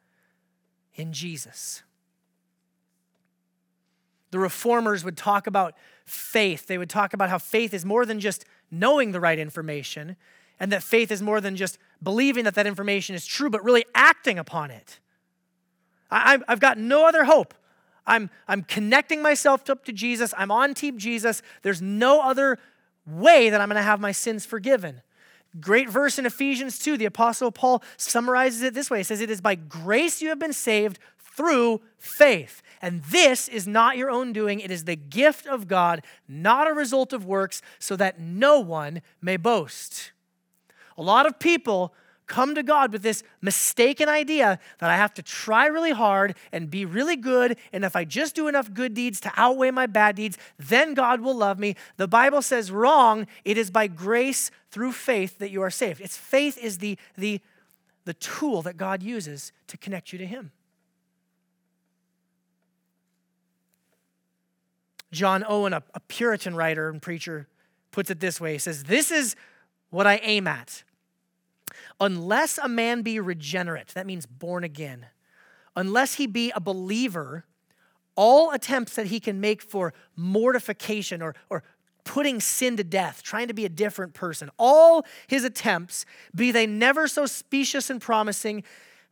in 0.95 1.13
Jesus. 1.13 1.83
The 4.31 4.39
reformers 4.39 5.03
would 5.03 5.17
talk 5.17 5.45
about 5.45 5.75
faith. 6.05 6.67
They 6.67 6.77
would 6.77 6.89
talk 6.89 7.13
about 7.13 7.29
how 7.29 7.37
faith 7.37 7.73
is 7.73 7.85
more 7.85 8.05
than 8.05 8.19
just 8.19 8.45
knowing 8.71 9.11
the 9.11 9.19
right 9.19 9.37
information, 9.37 10.15
and 10.59 10.71
that 10.71 10.83
faith 10.83 11.11
is 11.11 11.21
more 11.21 11.41
than 11.41 11.55
just 11.55 11.77
believing 12.01 12.45
that 12.45 12.55
that 12.55 12.65
information 12.65 13.15
is 13.15 13.25
true, 13.25 13.49
but 13.49 13.63
really 13.63 13.85
acting 13.93 14.39
upon 14.39 14.71
it. 14.71 14.99
I, 16.09 16.39
have 16.47 16.59
got 16.59 16.77
no 16.77 17.07
other 17.07 17.25
hope. 17.25 17.53
I'm, 18.05 18.29
I'm 18.47 18.63
connecting 18.63 19.21
myself 19.21 19.69
up 19.69 19.85
to 19.85 19.93
Jesus. 19.93 20.33
I'm 20.37 20.51
on 20.51 20.73
Team 20.73 20.97
Jesus. 20.97 21.41
There's 21.61 21.81
no 21.81 22.21
other 22.21 22.57
way 23.05 23.49
that 23.49 23.61
I'm 23.61 23.69
going 23.69 23.77
to 23.77 23.83
have 23.83 23.99
my 23.99 24.11
sins 24.11 24.45
forgiven. 24.45 25.01
Great 25.59 25.89
verse 25.89 26.17
in 26.17 26.25
Ephesians 26.25 26.79
2. 26.79 26.97
The 26.97 27.05
Apostle 27.05 27.51
Paul 27.51 27.83
summarizes 27.97 28.61
it 28.61 28.73
this 28.73 28.89
way 28.89 28.99
He 28.99 29.03
says, 29.03 29.21
It 29.21 29.29
is 29.29 29.41
by 29.41 29.55
grace 29.55 30.21
you 30.21 30.29
have 30.29 30.39
been 30.39 30.53
saved 30.53 30.99
through 31.17 31.81
faith. 31.97 32.61
And 32.81 33.03
this 33.03 33.47
is 33.47 33.67
not 33.67 33.97
your 33.97 34.09
own 34.09 34.33
doing, 34.33 34.59
it 34.59 34.71
is 34.71 34.85
the 34.85 34.95
gift 34.95 35.45
of 35.45 35.67
God, 35.67 36.03
not 36.27 36.69
a 36.69 36.73
result 36.73 37.13
of 37.13 37.25
works, 37.25 37.61
so 37.79 37.95
that 37.95 38.19
no 38.19 38.59
one 38.59 39.01
may 39.21 39.37
boast. 39.37 40.11
A 40.97 41.03
lot 41.03 41.25
of 41.25 41.39
people 41.39 41.93
come 42.31 42.55
to 42.55 42.63
God 42.63 42.93
with 42.93 43.03
this 43.03 43.23
mistaken 43.41 44.07
idea 44.07 44.57
that 44.79 44.89
I 44.89 44.95
have 44.95 45.13
to 45.15 45.21
try 45.21 45.65
really 45.65 45.91
hard 45.91 46.35
and 46.53 46.71
be 46.71 46.85
really 46.85 47.17
good. 47.17 47.57
And 47.73 47.83
if 47.83 47.93
I 47.93 48.05
just 48.05 48.35
do 48.35 48.47
enough 48.47 48.73
good 48.73 48.93
deeds 48.93 49.19
to 49.21 49.31
outweigh 49.35 49.71
my 49.71 49.85
bad 49.85 50.15
deeds, 50.15 50.37
then 50.57 50.93
God 50.93 51.19
will 51.19 51.35
love 51.35 51.59
me. 51.59 51.75
The 51.97 52.07
Bible 52.07 52.41
says 52.41 52.71
wrong. 52.71 53.27
It 53.43 53.57
is 53.57 53.69
by 53.69 53.87
grace 53.87 54.49
through 54.69 54.93
faith 54.93 55.39
that 55.39 55.51
you 55.51 55.61
are 55.61 55.69
saved. 55.69 55.99
It's 55.99 56.15
faith 56.15 56.57
is 56.57 56.77
the, 56.77 56.97
the, 57.17 57.41
the 58.05 58.13
tool 58.13 58.61
that 58.61 58.77
God 58.77 59.03
uses 59.03 59.51
to 59.67 59.77
connect 59.77 60.13
you 60.13 60.17
to 60.19 60.25
Him. 60.25 60.51
John 65.11 65.43
Owen, 65.45 65.73
a, 65.73 65.83
a 65.93 65.99
Puritan 65.99 66.55
writer 66.55 66.87
and 66.87 67.01
preacher, 67.01 67.49
puts 67.91 68.09
it 68.09 68.21
this 68.21 68.39
way 68.39 68.53
He 68.53 68.57
says, 68.57 68.85
This 68.85 69.11
is 69.11 69.35
what 69.89 70.07
I 70.07 70.21
aim 70.23 70.47
at 70.47 70.85
Unless 72.01 72.57
a 72.57 72.67
man 72.67 73.03
be 73.03 73.19
regenerate, 73.19 73.89
that 73.89 74.07
means 74.07 74.25
born 74.25 74.63
again, 74.63 75.05
unless 75.75 76.15
he 76.15 76.25
be 76.25 76.51
a 76.55 76.59
believer, 76.59 77.45
all 78.15 78.51
attempts 78.51 78.95
that 78.95 79.05
he 79.05 79.19
can 79.19 79.39
make 79.39 79.61
for 79.61 79.93
mortification 80.15 81.21
or, 81.21 81.35
or 81.51 81.61
putting 82.03 82.39
sin 82.39 82.75
to 82.77 82.83
death, 82.83 83.21
trying 83.21 83.47
to 83.47 83.53
be 83.53 83.65
a 83.65 83.69
different 83.69 84.15
person, 84.15 84.49
all 84.57 85.05
his 85.27 85.43
attempts, 85.43 86.05
be 86.33 86.51
they 86.51 86.65
never 86.65 87.07
so 87.07 87.27
specious 87.27 87.91
and 87.91 88.01
promising, 88.01 88.63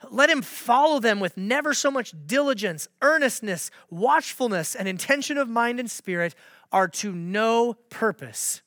let 0.10 0.28
him 0.28 0.42
follow 0.42 1.00
them 1.00 1.20
with 1.20 1.38
never 1.38 1.76
so 1.76 1.92
much 1.92 2.16
diligence, 2.26 2.88
earnestness, 3.04 3.70
watchfulness, 3.92 4.74
and 4.74 4.88
intention 4.88 5.38
of 5.38 5.48
mind 5.48 5.80
and 5.80 5.92
spirit, 5.92 6.34
are 6.72 6.88
to 6.88 7.12
no 7.12 7.76
purpose. 7.92 8.64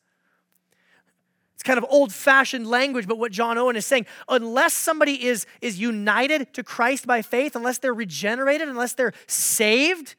It's 1.62 1.68
kind 1.68 1.78
of 1.78 1.86
old 1.88 2.12
fashioned 2.12 2.66
language, 2.66 3.06
but 3.06 3.20
what 3.20 3.30
John 3.30 3.56
Owen 3.56 3.76
is 3.76 3.86
saying, 3.86 4.06
unless 4.28 4.74
somebody 4.74 5.24
is, 5.24 5.46
is 5.60 5.78
united 5.78 6.52
to 6.54 6.64
Christ 6.64 7.06
by 7.06 7.22
faith, 7.22 7.54
unless 7.54 7.78
they're 7.78 7.94
regenerated, 7.94 8.68
unless 8.68 8.94
they're 8.94 9.12
saved, 9.28 10.16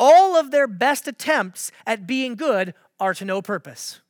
all 0.00 0.34
of 0.34 0.50
their 0.50 0.66
best 0.66 1.06
attempts 1.06 1.70
at 1.86 2.08
being 2.08 2.34
good 2.34 2.74
are 2.98 3.14
to 3.14 3.24
no 3.24 3.40
purpose. 3.40 4.00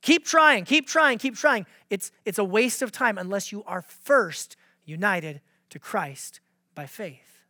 Keep 0.00 0.26
trying, 0.26 0.64
keep 0.64 0.86
trying, 0.86 1.18
keep 1.18 1.34
trying. 1.34 1.66
It's, 1.90 2.12
it's 2.24 2.38
a 2.38 2.44
waste 2.44 2.80
of 2.80 2.92
time 2.92 3.18
unless 3.18 3.50
you 3.50 3.64
are 3.66 3.82
first 3.82 4.54
united 4.84 5.40
to 5.70 5.80
Christ 5.80 6.38
by 6.76 6.86
faith. 6.86 7.42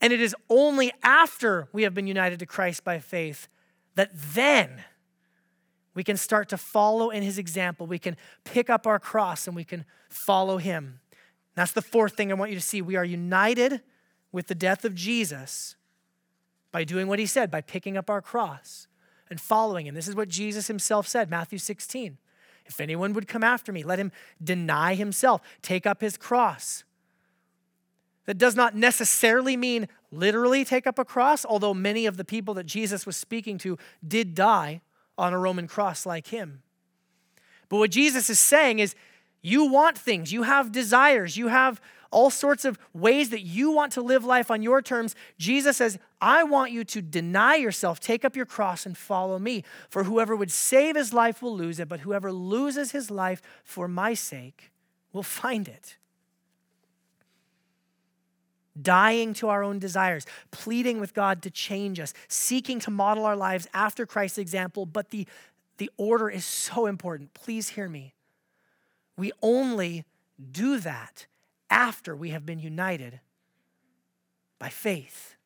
And 0.00 0.12
it 0.12 0.20
is 0.20 0.34
only 0.50 0.90
after 1.04 1.68
we 1.72 1.84
have 1.84 1.94
been 1.94 2.08
united 2.08 2.40
to 2.40 2.46
Christ 2.46 2.82
by 2.82 2.98
faith 2.98 3.46
that 3.94 4.10
then 4.12 4.82
we 5.98 6.04
can 6.04 6.16
start 6.16 6.48
to 6.50 6.56
follow 6.56 7.10
in 7.10 7.24
his 7.24 7.38
example. 7.38 7.84
We 7.84 7.98
can 7.98 8.16
pick 8.44 8.70
up 8.70 8.86
our 8.86 9.00
cross 9.00 9.48
and 9.48 9.56
we 9.56 9.64
can 9.64 9.84
follow 10.08 10.58
him. 10.58 11.00
That's 11.56 11.72
the 11.72 11.82
fourth 11.82 12.12
thing 12.12 12.30
I 12.30 12.36
want 12.36 12.52
you 12.52 12.56
to 12.56 12.62
see. 12.62 12.80
We 12.80 12.94
are 12.94 13.04
united 13.04 13.80
with 14.30 14.46
the 14.46 14.54
death 14.54 14.84
of 14.84 14.94
Jesus 14.94 15.74
by 16.70 16.84
doing 16.84 17.08
what 17.08 17.18
he 17.18 17.26
said, 17.26 17.50
by 17.50 17.62
picking 17.62 17.96
up 17.96 18.08
our 18.08 18.22
cross 18.22 18.86
and 19.28 19.40
following 19.40 19.88
him. 19.88 19.96
This 19.96 20.06
is 20.06 20.14
what 20.14 20.28
Jesus 20.28 20.68
himself 20.68 21.08
said, 21.08 21.30
Matthew 21.30 21.58
16. 21.58 22.16
If 22.64 22.78
anyone 22.78 23.12
would 23.14 23.26
come 23.26 23.42
after 23.42 23.72
me, 23.72 23.82
let 23.82 23.98
him 23.98 24.12
deny 24.40 24.94
himself, 24.94 25.40
take 25.62 25.84
up 25.84 26.00
his 26.00 26.16
cross. 26.16 26.84
That 28.26 28.38
does 28.38 28.54
not 28.54 28.76
necessarily 28.76 29.56
mean 29.56 29.88
literally 30.12 30.64
take 30.64 30.86
up 30.86 31.00
a 31.00 31.04
cross, 31.04 31.44
although 31.44 31.74
many 31.74 32.06
of 32.06 32.16
the 32.16 32.24
people 32.24 32.54
that 32.54 32.66
Jesus 32.66 33.04
was 33.04 33.16
speaking 33.16 33.58
to 33.58 33.76
did 34.06 34.36
die 34.36 34.80
on 35.18 35.34
a 35.34 35.38
Roman 35.38 35.66
cross 35.66 36.06
like 36.06 36.28
him. 36.28 36.62
But 37.68 37.76
what 37.76 37.90
Jesus 37.90 38.30
is 38.30 38.38
saying 38.38 38.78
is, 38.78 38.94
you 39.42 39.66
want 39.66 39.98
things, 39.98 40.32
you 40.32 40.44
have 40.44 40.72
desires, 40.72 41.36
you 41.36 41.48
have 41.48 41.80
all 42.10 42.30
sorts 42.30 42.64
of 42.64 42.78
ways 42.94 43.30
that 43.30 43.42
you 43.42 43.70
want 43.70 43.92
to 43.92 44.00
live 44.00 44.24
life 44.24 44.50
on 44.50 44.62
your 44.62 44.80
terms. 44.80 45.14
Jesus 45.36 45.76
says, 45.76 45.98
I 46.20 46.42
want 46.42 46.72
you 46.72 46.82
to 46.84 47.02
deny 47.02 47.56
yourself, 47.56 48.00
take 48.00 48.24
up 48.24 48.34
your 48.34 48.46
cross, 48.46 48.86
and 48.86 48.96
follow 48.96 49.38
me. 49.38 49.62
For 49.90 50.04
whoever 50.04 50.34
would 50.34 50.50
save 50.50 50.96
his 50.96 51.12
life 51.12 51.42
will 51.42 51.54
lose 51.54 51.78
it, 51.78 51.88
but 51.88 52.00
whoever 52.00 52.32
loses 52.32 52.92
his 52.92 53.10
life 53.10 53.42
for 53.62 53.86
my 53.86 54.14
sake 54.14 54.72
will 55.12 55.22
find 55.22 55.68
it 55.68 55.97
dying 58.82 59.34
to 59.34 59.48
our 59.48 59.62
own 59.62 59.78
desires, 59.78 60.26
pleading 60.50 61.00
with 61.00 61.14
God 61.14 61.42
to 61.42 61.50
change 61.50 62.00
us, 62.00 62.14
seeking 62.28 62.80
to 62.80 62.90
model 62.90 63.24
our 63.24 63.36
lives 63.36 63.66
after 63.74 64.06
Christ's 64.06 64.38
example. 64.38 64.86
But 64.86 65.10
the, 65.10 65.26
the 65.78 65.90
order 65.96 66.28
is 66.28 66.44
so 66.44 66.86
important. 66.86 67.34
Please 67.34 67.70
hear 67.70 67.88
me. 67.88 68.14
We 69.16 69.32
only 69.42 70.04
do 70.50 70.78
that 70.78 71.26
after 71.70 72.14
we 72.14 72.30
have 72.30 72.46
been 72.46 72.60
united 72.60 73.20
by 74.58 74.68
faith. 74.68 75.36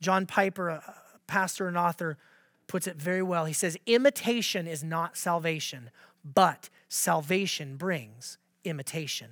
John 0.00 0.26
Piper, 0.26 0.68
a 0.68 0.94
pastor 1.26 1.68
and 1.68 1.76
author, 1.76 2.18
puts 2.66 2.86
it 2.86 2.96
very 2.96 3.22
well. 3.22 3.44
He 3.44 3.52
says, 3.52 3.76
Imitation 3.86 4.66
is 4.66 4.82
not 4.82 5.16
salvation, 5.16 5.90
but 6.24 6.68
salvation 6.88 7.76
brings 7.76 8.38
imitation. 8.64 9.30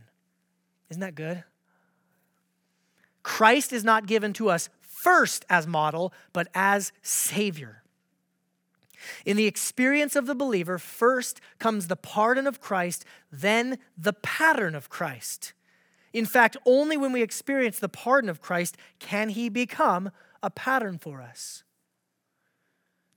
Isn't 0.91 1.01
that 1.01 1.15
good? 1.15 1.45
Christ 3.25 3.73
is 3.73 3.83
not 3.83 4.07
given 4.07 4.33
to 4.35 4.49
us 4.49 4.69
first 4.81 5.45
as 5.51 5.67
model, 5.67 6.13
but 6.33 6.47
as 6.55 6.93
Savior. 7.03 7.83
In 9.25 9.37
the 9.37 9.47
experience 9.47 10.15
of 10.15 10.27
the 10.27 10.35
believer, 10.35 10.79
first 10.79 11.41
comes 11.59 11.89
the 11.89 11.97
pardon 11.97 12.47
of 12.47 12.61
Christ, 12.61 13.05
then 13.33 13.79
the 13.99 14.13
pattern 14.13 14.75
of 14.75 14.89
Christ. 14.89 15.53
In 16.13 16.27
fact, 16.27 16.57
only 16.65 16.97
when 16.97 17.13
we 17.13 17.23
experience 17.23 17.79
the 17.79 17.89
pardon 17.89 18.31
of 18.31 18.41
Christ 18.41 18.77
can 19.01 19.31
He 19.31 19.49
become 19.49 20.11
a 20.43 20.51
pattern 20.51 20.99
for 20.99 21.21
us. 21.21 21.65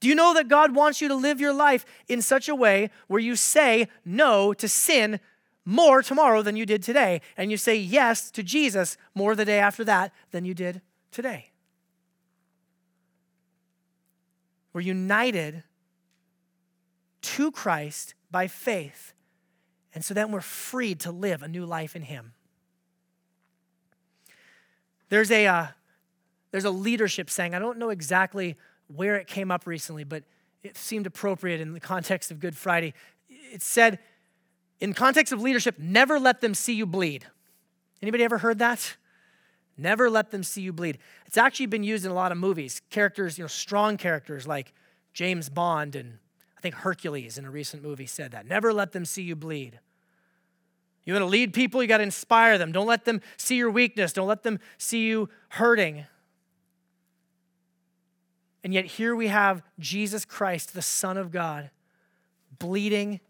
Do 0.00 0.08
you 0.08 0.14
know 0.14 0.34
that 0.34 0.48
God 0.48 0.74
wants 0.74 1.00
you 1.00 1.08
to 1.08 1.14
live 1.14 1.40
your 1.40 1.52
life 1.52 1.84
in 2.08 2.22
such 2.22 2.48
a 2.48 2.54
way 2.54 2.90
where 3.06 3.20
you 3.20 3.36
say 3.36 3.88
no 4.04 4.52
to 4.54 4.68
sin 4.68 5.20
more 5.68 6.00
tomorrow 6.00 6.40
than 6.40 6.56
you 6.56 6.64
did 6.64 6.82
today. 6.82 7.20
And 7.36 7.50
you 7.50 7.58
say 7.58 7.76
yes 7.76 8.30
to 8.30 8.42
Jesus 8.42 8.96
more 9.14 9.34
the 9.34 9.44
day 9.44 9.58
after 9.58 9.84
that 9.84 10.14
than 10.30 10.46
you 10.46 10.54
did 10.54 10.80
today. 11.12 11.50
We're 14.72 14.80
united 14.80 15.64
to 17.20 17.50
Christ 17.50 18.14
by 18.30 18.46
faith. 18.46 19.12
And 19.94 20.02
so 20.02 20.14
then 20.14 20.32
we're 20.32 20.40
freed 20.40 21.00
to 21.00 21.12
live 21.12 21.42
a 21.42 21.48
new 21.48 21.66
life 21.66 21.94
in 21.94 22.00
Him. 22.00 22.32
There's 25.10 25.30
a, 25.30 25.46
uh, 25.46 25.66
there's 26.50 26.64
a 26.64 26.70
leadership 26.70 27.28
saying, 27.28 27.54
I 27.54 27.58
don't 27.58 27.76
know 27.76 27.90
exactly 27.90 28.56
where 28.86 29.16
it 29.16 29.26
came 29.26 29.50
up 29.50 29.66
recently, 29.66 30.04
but 30.04 30.24
it 30.62 30.78
seemed 30.78 31.06
appropriate 31.06 31.60
in 31.60 31.74
the 31.74 31.80
context 31.80 32.30
of 32.30 32.40
Good 32.40 32.56
Friday. 32.56 32.94
It 33.28 33.60
said, 33.60 33.98
in 34.80 34.94
context 34.94 35.32
of 35.32 35.40
leadership, 35.40 35.78
never 35.78 36.18
let 36.18 36.40
them 36.40 36.54
see 36.54 36.74
you 36.74 36.86
bleed. 36.86 37.26
Anybody 38.00 38.24
ever 38.24 38.38
heard 38.38 38.58
that? 38.58 38.96
Never 39.76 40.10
let 40.10 40.30
them 40.30 40.42
see 40.42 40.62
you 40.62 40.72
bleed. 40.72 40.98
It's 41.26 41.36
actually 41.36 41.66
been 41.66 41.84
used 41.84 42.04
in 42.04 42.10
a 42.10 42.14
lot 42.14 42.32
of 42.32 42.38
movies. 42.38 42.82
Characters, 42.90 43.38
you 43.38 43.44
know, 43.44 43.48
strong 43.48 43.96
characters 43.96 44.46
like 44.46 44.72
James 45.12 45.48
Bond 45.48 45.96
and 45.96 46.18
I 46.56 46.60
think 46.60 46.74
Hercules 46.74 47.38
in 47.38 47.44
a 47.44 47.50
recent 47.50 47.84
movie 47.84 48.06
said 48.06 48.32
that. 48.32 48.46
Never 48.46 48.72
let 48.72 48.90
them 48.90 49.04
see 49.04 49.22
you 49.22 49.36
bleed. 49.36 49.78
You 51.04 51.14
want 51.14 51.22
to 51.22 51.26
lead 51.26 51.54
people, 51.54 51.80
you 51.80 51.88
got 51.88 51.98
to 51.98 52.02
inspire 52.02 52.58
them. 52.58 52.72
Don't 52.72 52.86
let 52.86 53.04
them 53.04 53.20
see 53.36 53.56
your 53.56 53.70
weakness. 53.70 54.12
Don't 54.12 54.26
let 54.26 54.42
them 54.42 54.58
see 54.76 55.06
you 55.06 55.28
hurting. 55.50 56.04
And 58.64 58.74
yet, 58.74 58.86
here 58.86 59.14
we 59.14 59.28
have 59.28 59.62
Jesus 59.78 60.24
Christ, 60.24 60.74
the 60.74 60.82
Son 60.82 61.16
of 61.16 61.30
God, 61.30 61.70
bleeding 62.58 63.20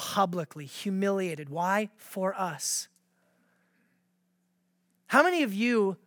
publicly, 0.00 0.64
humiliated. 0.64 1.50
Why? 1.50 1.90
For 1.98 2.32
us. 2.34 2.88
How 5.08 5.22
many 5.22 5.42
of 5.42 5.52
you 5.52 5.98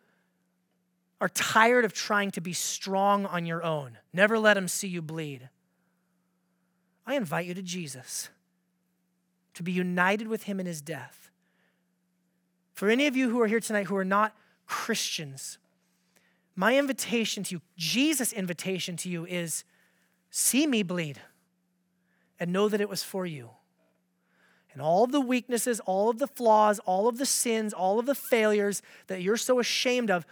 are 1.21 1.29
tired 1.29 1.85
of 1.85 1.93
trying 1.93 2.31
to 2.31 2.41
be 2.41 2.53
strong 2.53 3.27
on 3.27 3.45
your 3.45 3.61
own? 3.61 3.99
Never 4.11 4.39
let 4.39 4.57
him 4.57 4.67
see 4.67 4.87
you 4.87 5.03
bleed. 5.03 5.47
I 7.05 7.13
invite 7.13 7.45
you 7.45 7.53
to 7.53 7.61
Jesus, 7.61 8.29
to 9.53 9.61
be 9.61 9.71
united 9.71 10.27
with 10.27 10.43
him 10.43 10.59
in 10.59 10.65
his 10.65 10.81
death. 10.81 11.29
For 12.73 12.89
any 12.89 13.05
of 13.05 13.15
you 13.15 13.29
who 13.29 13.39
are 13.41 13.47
here 13.47 13.59
tonight 13.59 13.85
who 13.85 13.95
are 13.95 14.03
not 14.03 14.35
Christians, 14.65 15.59
my 16.55 16.79
invitation 16.79 17.43
to 17.43 17.55
you, 17.55 17.61
Jesus' 17.77 18.33
invitation 18.33 18.97
to 18.97 19.09
you 19.09 19.27
is 19.27 19.63
see 20.31 20.65
me 20.65 20.81
bleed 20.81 21.21
and 22.39 22.51
know 22.51 22.67
that 22.69 22.81
it 22.81 22.89
was 22.89 23.03
for 23.03 23.27
you 23.27 23.51
and 24.73 24.81
all 24.81 25.03
of 25.03 25.11
the 25.11 25.21
weaknesses, 25.21 25.79
all 25.81 26.09
of 26.09 26.17
the 26.17 26.27
flaws, 26.27 26.79
all 26.79 27.07
of 27.07 27.17
the 27.17 27.25
sins, 27.25 27.73
all 27.73 27.99
of 27.99 28.05
the 28.05 28.15
failures 28.15 28.81
that 29.07 29.21
you're 29.21 29.37
so 29.37 29.59
ashamed 29.59 30.09
of, 30.09 30.25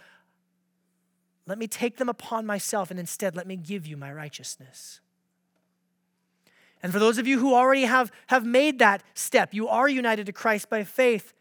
let 1.46 1.58
me 1.58 1.66
take 1.66 1.96
them 1.96 2.08
upon 2.08 2.44
myself 2.44 2.90
and 2.90 2.98
instead 2.98 3.36
let 3.36 3.46
me 3.46 3.56
give 3.56 3.86
you 3.86 3.96
my 3.96 4.12
righteousness. 4.12 5.00
And 6.82 6.92
for 6.92 6.98
those 6.98 7.18
of 7.18 7.26
you 7.28 7.38
who 7.38 7.54
already 7.54 7.82
have, 7.82 8.10
have 8.26 8.44
made 8.44 8.80
that 8.80 9.04
step, 9.14 9.54
you 9.54 9.68
are 9.68 9.88
united 9.88 10.26
to 10.26 10.32
Christ 10.32 10.68
by 10.68 10.82
faith. 10.82 11.32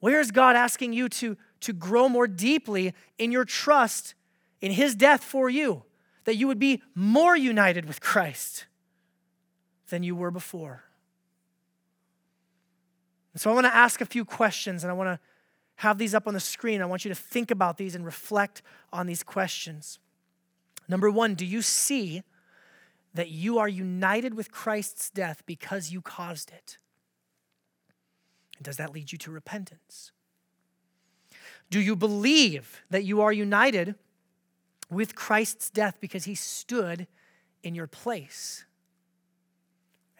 Where 0.00 0.20
is 0.20 0.30
God 0.30 0.56
asking 0.56 0.94
you 0.94 1.08
to, 1.10 1.36
to 1.60 1.72
grow 1.74 2.08
more 2.08 2.26
deeply 2.26 2.94
in 3.18 3.32
your 3.32 3.44
trust 3.44 4.14
in 4.60 4.72
His 4.72 4.94
death 4.94 5.22
for 5.22 5.50
you? 5.50 5.82
That 6.24 6.36
you 6.36 6.46
would 6.46 6.58
be 6.58 6.82
more 6.94 7.36
united 7.36 7.84
with 7.84 8.00
Christ 8.00 8.64
than 9.90 10.02
you 10.02 10.16
were 10.16 10.30
before. 10.30 10.84
And 13.34 13.40
so 13.40 13.50
I 13.50 13.54
want 13.54 13.66
to 13.66 13.74
ask 13.74 14.00
a 14.00 14.06
few 14.06 14.24
questions 14.24 14.84
and 14.84 14.90
I 14.90 14.94
want 14.94 15.08
to 15.08 15.18
have 15.76 15.98
these 15.98 16.14
up 16.14 16.26
on 16.26 16.34
the 16.34 16.40
screen. 16.40 16.80
I 16.80 16.86
want 16.86 17.04
you 17.04 17.08
to 17.08 17.14
think 17.14 17.50
about 17.50 17.76
these 17.76 17.94
and 17.94 18.04
reflect 18.04 18.62
on 18.92 19.06
these 19.06 19.22
questions. 19.22 19.98
Number 20.88 21.10
one, 21.10 21.34
do 21.34 21.44
you 21.44 21.60
see 21.60 22.22
that 23.12 23.30
you 23.30 23.58
are 23.58 23.68
united 23.68 24.34
with 24.34 24.52
Christ's 24.52 25.10
death 25.10 25.42
because 25.46 25.90
you 25.90 26.00
caused 26.00 26.52
it? 26.52 26.78
And 28.56 28.64
does 28.64 28.76
that 28.76 28.92
lead 28.92 29.10
you 29.10 29.18
to 29.18 29.30
repentance? 29.30 30.12
Do 31.70 31.80
you 31.80 31.96
believe 31.96 32.82
that 32.90 33.04
you 33.04 33.20
are 33.20 33.32
united 33.32 33.96
with 34.90 35.16
Christ's 35.16 35.70
death 35.70 35.96
because 36.00 36.24
he 36.24 36.36
stood 36.36 37.08
in 37.64 37.74
your 37.74 37.88
place? 37.88 38.64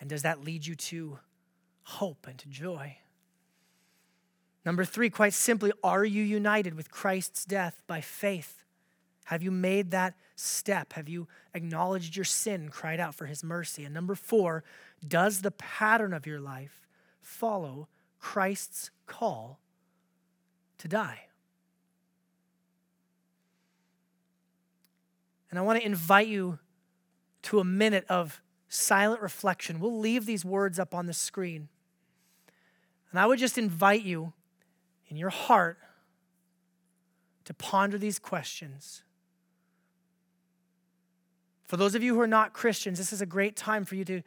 And 0.00 0.08
does 0.08 0.22
that 0.22 0.42
lead 0.42 0.66
you 0.66 0.74
to 0.74 1.18
hope 1.84 2.26
and 2.28 2.38
to 2.38 2.48
joy? 2.48 2.96
Number 4.64 4.84
three, 4.84 5.10
quite 5.10 5.34
simply, 5.34 5.72
are 5.82 6.04
you 6.04 6.22
united 6.22 6.74
with 6.74 6.90
Christ's 6.90 7.44
death 7.44 7.82
by 7.86 8.00
faith? 8.00 8.64
Have 9.24 9.42
you 9.42 9.50
made 9.50 9.90
that 9.90 10.14
step? 10.36 10.94
Have 10.94 11.08
you 11.08 11.28
acknowledged 11.54 12.16
your 12.16 12.24
sin, 12.24 12.68
cried 12.68 13.00
out 13.00 13.14
for 13.14 13.26
his 13.26 13.44
mercy? 13.44 13.84
And 13.84 13.94
number 13.94 14.14
four, 14.14 14.64
does 15.06 15.42
the 15.42 15.50
pattern 15.50 16.12
of 16.12 16.26
your 16.26 16.40
life 16.40 16.86
follow 17.20 17.88
Christ's 18.18 18.90
call 19.06 19.60
to 20.78 20.88
die? 20.88 21.26
And 25.50 25.58
I 25.58 25.62
want 25.62 25.78
to 25.78 25.86
invite 25.86 26.26
you 26.26 26.58
to 27.42 27.60
a 27.60 27.64
minute 27.64 28.04
of 28.08 28.42
silent 28.68 29.20
reflection. 29.20 29.78
We'll 29.78 29.98
leave 29.98 30.26
these 30.26 30.44
words 30.44 30.78
up 30.78 30.94
on 30.94 31.06
the 31.06 31.12
screen. 31.12 31.68
And 33.10 33.20
I 33.20 33.26
would 33.26 33.38
just 33.38 33.56
invite 33.56 34.02
you 34.02 34.32
in 35.08 35.16
your 35.16 35.30
heart 35.30 35.78
to 37.44 37.54
ponder 37.54 37.98
these 37.98 38.18
questions. 38.18 39.02
For 41.64 41.76
those 41.76 41.94
of 41.94 42.02
you 42.02 42.14
who 42.14 42.20
are 42.20 42.26
not 42.26 42.52
Christians, 42.52 42.98
this 42.98 43.12
is 43.12 43.20
a 43.20 43.26
great 43.26 43.56
time 43.56 43.84
for 43.84 43.94
you 43.94 44.04
to 44.06 44.22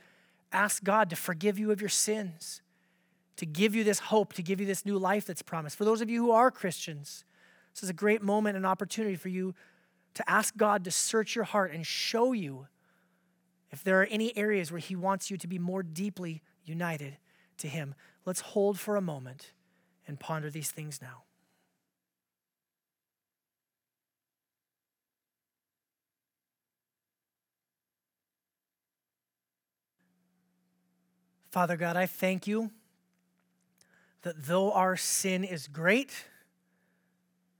ask 0.51 0.83
God 0.83 1.09
to 1.09 1.15
forgive 1.15 1.59
you 1.59 1.71
of 1.71 1.81
your 1.81 1.89
sins, 1.89 2.61
to 3.37 3.45
give 3.45 3.75
you 3.75 3.83
this 3.83 3.99
hope, 3.99 4.33
to 4.33 4.41
give 4.41 4.59
you 4.59 4.65
this 4.65 4.85
new 4.85 4.97
life 4.97 5.25
that's 5.25 5.41
promised. 5.41 5.77
For 5.77 5.85
those 5.85 6.01
of 6.01 6.09
you 6.09 6.23
who 6.25 6.31
are 6.31 6.51
Christians, 6.51 7.23
this 7.73 7.83
is 7.83 7.89
a 7.89 7.93
great 7.93 8.21
moment 8.21 8.57
and 8.57 8.65
opportunity 8.65 9.15
for 9.15 9.29
you 9.29 9.53
to 10.15 10.29
ask 10.29 10.57
God 10.57 10.83
to 10.85 10.91
search 10.91 11.35
your 11.35 11.43
heart 11.43 11.71
and 11.71 11.85
show 11.85 12.31
you 12.31 12.67
if 13.71 13.83
there 13.83 14.01
are 14.01 14.05
any 14.05 14.35
areas 14.35 14.71
where 14.71 14.79
He 14.79 14.95
wants 14.95 15.29
you 15.29 15.37
to 15.37 15.47
be 15.47 15.59
more 15.59 15.83
deeply 15.83 16.41
united 16.65 17.17
to 17.59 17.67
Him. 17.67 17.93
Let's 18.25 18.41
hold 18.41 18.79
for 18.79 18.95
a 18.95 19.01
moment 19.01 19.51
and 20.07 20.19
ponder 20.19 20.49
these 20.49 20.71
things 20.71 21.01
now. 21.01 21.23
Father 31.51 31.77
God, 31.77 31.95
I 31.95 32.05
thank 32.05 32.45
you 32.45 32.71
that 34.21 34.45
though 34.45 34.71
our 34.73 34.95
sin 34.95 35.43
is 35.43 35.67
great, 35.67 36.25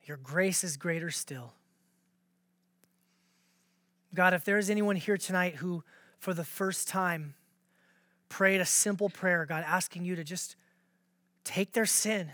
your 0.04 0.18
grace 0.18 0.64
is 0.64 0.78
greater 0.78 1.10
still. 1.10 1.54
God, 4.14 4.34
if 4.34 4.44
there 4.46 4.58
is 4.58 4.70
anyone 4.70 4.96
here 4.96 5.18
tonight 5.18 5.56
who, 5.56 5.84
for 6.20 6.34
the 6.34 6.44
first 6.44 6.88
time, 6.88 7.36
prayed 8.30 8.62
a 8.62 8.66
simple 8.66 9.10
prayer, 9.10 9.46
God, 9.46 9.64
asking 9.66 10.06
you 10.06 10.16
to 10.16 10.24
just 10.24 10.56
take 11.48 11.72
their 11.72 11.86
sin 11.86 12.32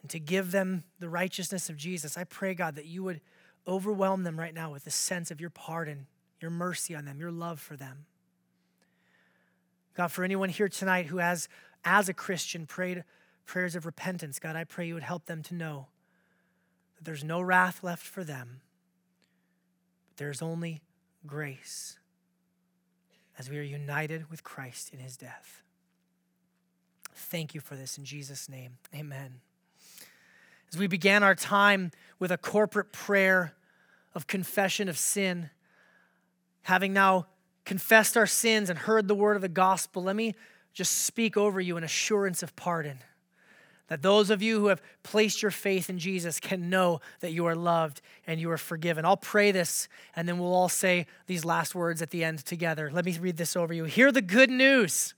and 0.00 0.10
to 0.10 0.20
give 0.20 0.52
them 0.52 0.84
the 1.00 1.08
righteousness 1.08 1.68
of 1.68 1.76
Jesus. 1.76 2.16
I 2.16 2.24
pray, 2.24 2.54
God, 2.54 2.76
that 2.76 2.86
you 2.86 3.02
would 3.02 3.20
overwhelm 3.66 4.22
them 4.22 4.38
right 4.38 4.54
now 4.54 4.70
with 4.72 4.84
the 4.84 4.90
sense 4.90 5.30
of 5.30 5.40
your 5.40 5.50
pardon, 5.50 6.06
your 6.40 6.50
mercy 6.50 6.94
on 6.94 7.04
them, 7.04 7.20
your 7.20 7.30
love 7.30 7.60
for 7.60 7.76
them. 7.76 8.06
God, 9.94 10.10
for 10.10 10.24
anyone 10.24 10.48
here 10.48 10.68
tonight 10.68 11.06
who 11.06 11.18
has, 11.18 11.48
as 11.84 12.08
a 12.08 12.14
Christian, 12.14 12.66
prayed 12.66 13.04
prayers 13.44 13.74
of 13.74 13.86
repentance, 13.86 14.38
God, 14.38 14.56
I 14.56 14.64
pray 14.64 14.86
you 14.86 14.94
would 14.94 15.02
help 15.02 15.26
them 15.26 15.42
to 15.44 15.54
know 15.54 15.88
that 16.96 17.04
there's 17.04 17.24
no 17.24 17.40
wrath 17.40 17.82
left 17.82 18.06
for 18.06 18.24
them, 18.24 18.60
but 20.08 20.16
there's 20.16 20.42
only 20.42 20.80
grace 21.26 21.98
as 23.38 23.50
we 23.50 23.58
are 23.58 23.62
united 23.62 24.30
with 24.30 24.44
Christ 24.44 24.92
in 24.92 25.00
his 25.00 25.16
death. 25.16 25.61
Thank 27.14 27.54
you 27.54 27.60
for 27.60 27.76
this 27.76 27.98
in 27.98 28.04
Jesus' 28.04 28.48
name. 28.48 28.78
Amen. 28.94 29.40
As 30.72 30.78
we 30.78 30.86
began 30.86 31.22
our 31.22 31.34
time 31.34 31.90
with 32.18 32.32
a 32.32 32.38
corporate 32.38 32.92
prayer 32.92 33.52
of 34.14 34.26
confession 34.26 34.88
of 34.88 34.96
sin, 34.96 35.50
having 36.62 36.92
now 36.92 37.26
confessed 37.64 38.16
our 38.16 38.26
sins 38.26 38.70
and 38.70 38.78
heard 38.78 39.08
the 39.08 39.14
word 39.14 39.36
of 39.36 39.42
the 39.42 39.48
gospel, 39.48 40.02
let 40.02 40.16
me 40.16 40.34
just 40.72 41.04
speak 41.04 41.36
over 41.36 41.60
you 41.60 41.76
an 41.76 41.84
assurance 41.84 42.42
of 42.42 42.56
pardon. 42.56 42.98
That 43.88 44.00
those 44.00 44.30
of 44.30 44.40
you 44.40 44.58
who 44.60 44.68
have 44.68 44.80
placed 45.02 45.42
your 45.42 45.50
faith 45.50 45.90
in 45.90 45.98
Jesus 45.98 46.40
can 46.40 46.70
know 46.70 47.00
that 47.20 47.32
you 47.32 47.44
are 47.44 47.54
loved 47.54 48.00
and 48.26 48.40
you 48.40 48.50
are 48.50 48.56
forgiven. 48.56 49.04
I'll 49.04 49.18
pray 49.18 49.52
this 49.52 49.88
and 50.16 50.26
then 50.26 50.38
we'll 50.38 50.54
all 50.54 50.70
say 50.70 51.06
these 51.26 51.44
last 51.44 51.74
words 51.74 52.00
at 52.00 52.10
the 52.10 52.24
end 52.24 52.38
together. 52.46 52.90
Let 52.90 53.04
me 53.04 53.18
read 53.18 53.36
this 53.36 53.54
over 53.54 53.74
you. 53.74 53.84
Hear 53.84 54.10
the 54.10 54.22
good 54.22 54.48
news. 54.48 55.12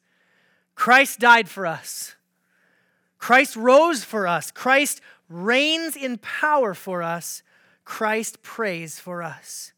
Christ 0.74 1.20
died 1.20 1.48
for 1.48 1.66
us. 1.66 2.14
Christ 3.18 3.56
rose 3.56 4.04
for 4.04 4.26
us. 4.26 4.50
Christ 4.50 5.00
reigns 5.28 5.96
in 5.96 6.18
power 6.18 6.74
for 6.74 7.02
us. 7.02 7.42
Christ 7.84 8.42
prays 8.42 8.98
for 8.98 9.22
us. 9.22 9.72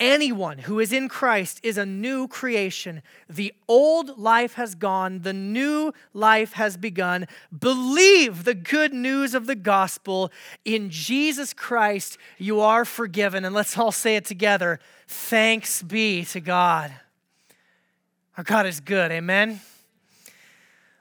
Anyone 0.00 0.58
who 0.58 0.78
is 0.78 0.92
in 0.92 1.08
Christ 1.08 1.58
is 1.64 1.76
a 1.76 1.84
new 1.84 2.28
creation. 2.28 3.02
The 3.28 3.52
old 3.66 4.16
life 4.16 4.54
has 4.54 4.76
gone, 4.76 5.22
the 5.22 5.32
new 5.32 5.92
life 6.14 6.52
has 6.52 6.76
begun. 6.76 7.26
Believe 7.56 8.44
the 8.44 8.54
good 8.54 8.94
news 8.94 9.34
of 9.34 9.46
the 9.46 9.56
gospel. 9.56 10.30
In 10.64 10.88
Jesus 10.88 11.52
Christ, 11.52 12.16
you 12.38 12.60
are 12.60 12.84
forgiven. 12.84 13.44
And 13.44 13.54
let's 13.54 13.76
all 13.76 13.92
say 13.92 14.14
it 14.14 14.24
together 14.24 14.78
Thanks 15.08 15.82
be 15.82 16.24
to 16.26 16.40
God. 16.40 16.92
Our 18.36 18.44
God 18.44 18.66
is 18.66 18.78
good. 18.78 19.10
Amen. 19.10 19.60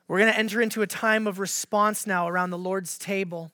We're 0.07 0.19
going 0.19 0.31
to 0.31 0.39
enter 0.39 0.61
into 0.61 0.81
a 0.81 0.87
time 0.87 1.27
of 1.27 1.39
response 1.39 2.07
now 2.07 2.27
around 2.27 2.49
the 2.49 2.57
Lord's 2.57 2.97
table. 2.97 3.51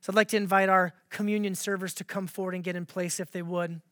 So 0.00 0.10
I'd 0.10 0.16
like 0.16 0.28
to 0.28 0.36
invite 0.38 0.70
our 0.70 0.94
communion 1.10 1.54
servers 1.54 1.92
to 1.94 2.04
come 2.04 2.26
forward 2.26 2.54
and 2.54 2.64
get 2.64 2.74
in 2.74 2.86
place 2.86 3.20
if 3.20 3.30
they 3.30 3.42
would. 3.42 3.82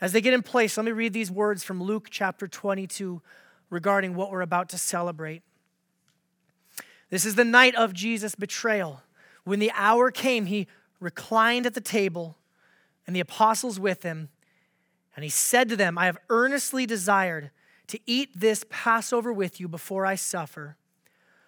As 0.00 0.12
they 0.12 0.20
get 0.20 0.34
in 0.34 0.42
place, 0.42 0.76
let 0.76 0.86
me 0.86 0.92
read 0.92 1.12
these 1.12 1.30
words 1.30 1.64
from 1.64 1.82
Luke 1.82 2.08
chapter 2.10 2.46
22 2.46 3.20
regarding 3.70 4.14
what 4.14 4.30
we're 4.30 4.40
about 4.40 4.68
to 4.68 4.78
celebrate. 4.78 5.42
This 7.10 7.24
is 7.24 7.34
the 7.34 7.44
night 7.44 7.74
of 7.74 7.92
Jesus' 7.92 8.36
betrayal. 8.36 9.02
When 9.42 9.58
the 9.58 9.72
hour 9.74 10.12
came, 10.12 10.46
he 10.46 10.68
reclined 11.00 11.66
at 11.66 11.74
the 11.74 11.80
table 11.80 12.36
and 13.06 13.16
the 13.16 13.20
apostles 13.20 13.80
with 13.80 14.04
him. 14.04 14.28
And 15.16 15.24
he 15.24 15.30
said 15.30 15.68
to 15.70 15.76
them, 15.76 15.98
I 15.98 16.04
have 16.04 16.18
earnestly 16.28 16.86
desired 16.86 17.50
to 17.88 17.98
eat 18.06 18.28
this 18.38 18.64
Passover 18.70 19.32
with 19.32 19.58
you 19.58 19.66
before 19.66 20.06
I 20.06 20.14
suffer. 20.14 20.76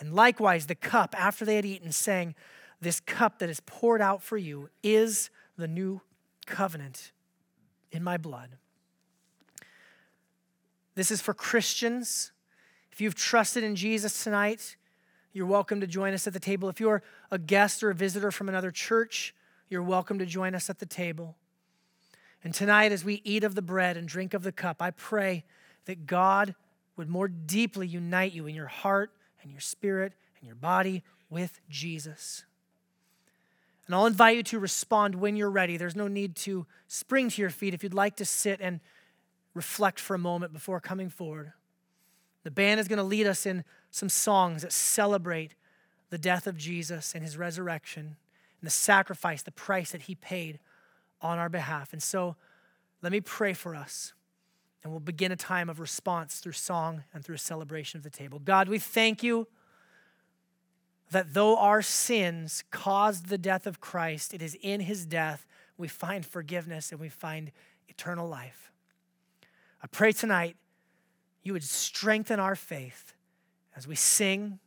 And 0.00 0.14
likewise, 0.14 0.66
the 0.66 0.74
cup 0.74 1.14
after 1.16 1.44
they 1.44 1.56
had 1.56 1.66
eaten, 1.66 1.92
saying, 1.92 2.34
This 2.80 3.00
cup 3.00 3.38
that 3.38 3.50
is 3.50 3.60
poured 3.60 4.00
out 4.00 4.22
for 4.22 4.38
you 4.38 4.70
is 4.82 5.28
the 5.58 5.68
new 5.68 6.00
covenant 6.46 7.12
in 7.92 8.02
my 8.02 8.16
blood. 8.16 8.56
This 10.94 11.10
is 11.10 11.20
for 11.20 11.34
Christians. 11.34 12.32
If 12.90 13.00
you've 13.00 13.14
trusted 13.14 13.62
in 13.62 13.76
Jesus 13.76 14.24
tonight, 14.24 14.76
you're 15.32 15.46
welcome 15.46 15.80
to 15.82 15.86
join 15.86 16.14
us 16.14 16.26
at 16.26 16.32
the 16.32 16.40
table. 16.40 16.70
If 16.70 16.80
you're 16.80 17.02
a 17.30 17.38
guest 17.38 17.82
or 17.82 17.90
a 17.90 17.94
visitor 17.94 18.30
from 18.30 18.48
another 18.48 18.70
church, 18.70 19.34
you're 19.68 19.82
welcome 19.82 20.18
to 20.18 20.26
join 20.26 20.54
us 20.54 20.70
at 20.70 20.78
the 20.78 20.86
table. 20.86 21.36
And 22.42 22.54
tonight, 22.54 22.90
as 22.90 23.04
we 23.04 23.20
eat 23.22 23.44
of 23.44 23.54
the 23.54 23.62
bread 23.62 23.98
and 23.98 24.08
drink 24.08 24.32
of 24.32 24.42
the 24.42 24.50
cup, 24.50 24.80
I 24.80 24.92
pray 24.92 25.44
that 25.84 26.06
God 26.06 26.54
would 26.96 27.08
more 27.08 27.28
deeply 27.28 27.86
unite 27.86 28.32
you 28.32 28.46
in 28.46 28.54
your 28.54 28.66
heart 28.66 29.12
and 29.42 29.50
your 29.50 29.60
spirit 29.60 30.12
and 30.38 30.46
your 30.46 30.56
body 30.56 31.02
with 31.28 31.60
Jesus. 31.68 32.44
And 33.86 33.94
I'll 33.94 34.06
invite 34.06 34.36
you 34.36 34.42
to 34.44 34.58
respond 34.58 35.16
when 35.16 35.36
you're 35.36 35.50
ready. 35.50 35.76
There's 35.76 35.96
no 35.96 36.08
need 36.08 36.36
to 36.36 36.66
spring 36.86 37.28
to 37.30 37.40
your 37.40 37.50
feet 37.50 37.74
if 37.74 37.82
you'd 37.82 37.94
like 37.94 38.16
to 38.16 38.24
sit 38.24 38.60
and 38.60 38.80
reflect 39.52 39.98
for 39.98 40.14
a 40.14 40.18
moment 40.18 40.52
before 40.52 40.80
coming 40.80 41.08
forward. 41.08 41.52
The 42.44 42.50
band 42.50 42.80
is 42.80 42.88
going 42.88 42.98
to 42.98 43.02
lead 43.02 43.26
us 43.26 43.46
in 43.46 43.64
some 43.90 44.08
songs 44.08 44.62
that 44.62 44.72
celebrate 44.72 45.54
the 46.10 46.18
death 46.18 46.46
of 46.46 46.56
Jesus 46.56 47.14
and 47.14 47.24
his 47.24 47.36
resurrection 47.36 48.16
and 48.60 48.66
the 48.66 48.70
sacrifice, 48.70 49.42
the 49.42 49.50
price 49.50 49.90
that 49.92 50.02
he 50.02 50.14
paid 50.14 50.58
on 51.20 51.38
our 51.38 51.48
behalf. 51.48 51.92
And 51.92 52.02
so 52.02 52.36
let 53.02 53.12
me 53.12 53.20
pray 53.20 53.52
for 53.54 53.74
us. 53.74 54.12
And 54.82 54.92
we'll 54.92 55.00
begin 55.00 55.30
a 55.30 55.36
time 55.36 55.68
of 55.68 55.78
response 55.78 56.38
through 56.38 56.52
song 56.52 57.04
and 57.12 57.24
through 57.24 57.34
a 57.34 57.38
celebration 57.38 57.98
of 57.98 58.02
the 58.02 58.10
table. 58.10 58.38
God, 58.38 58.68
we 58.68 58.78
thank 58.78 59.22
you 59.22 59.46
that 61.10 61.34
though 61.34 61.56
our 61.56 61.82
sins 61.82 62.64
caused 62.70 63.26
the 63.26 63.38
death 63.38 63.66
of 63.66 63.80
Christ, 63.80 64.32
it 64.32 64.40
is 64.40 64.56
in 64.62 64.80
his 64.80 65.04
death 65.04 65.46
we 65.76 65.88
find 65.88 66.24
forgiveness 66.24 66.92
and 66.92 67.00
we 67.00 67.08
find 67.08 67.50
eternal 67.88 68.28
life. 68.28 68.70
I 69.82 69.86
pray 69.86 70.12
tonight 70.12 70.56
you 71.42 71.52
would 71.54 71.64
strengthen 71.64 72.38
our 72.38 72.54
faith 72.54 73.14
as 73.74 73.88
we 73.88 73.94
sing 73.94 74.58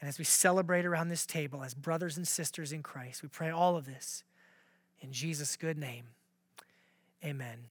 and 0.00 0.08
as 0.08 0.18
we 0.18 0.24
celebrate 0.24 0.86
around 0.86 1.08
this 1.08 1.26
table 1.26 1.64
as 1.64 1.74
brothers 1.74 2.16
and 2.16 2.26
sisters 2.26 2.72
in 2.72 2.82
Christ. 2.82 3.22
We 3.22 3.28
pray 3.28 3.50
all 3.50 3.76
of 3.76 3.86
this 3.86 4.24
in 5.00 5.12
Jesus' 5.12 5.56
good 5.56 5.78
name. 5.78 6.06
Amen. 7.24 7.68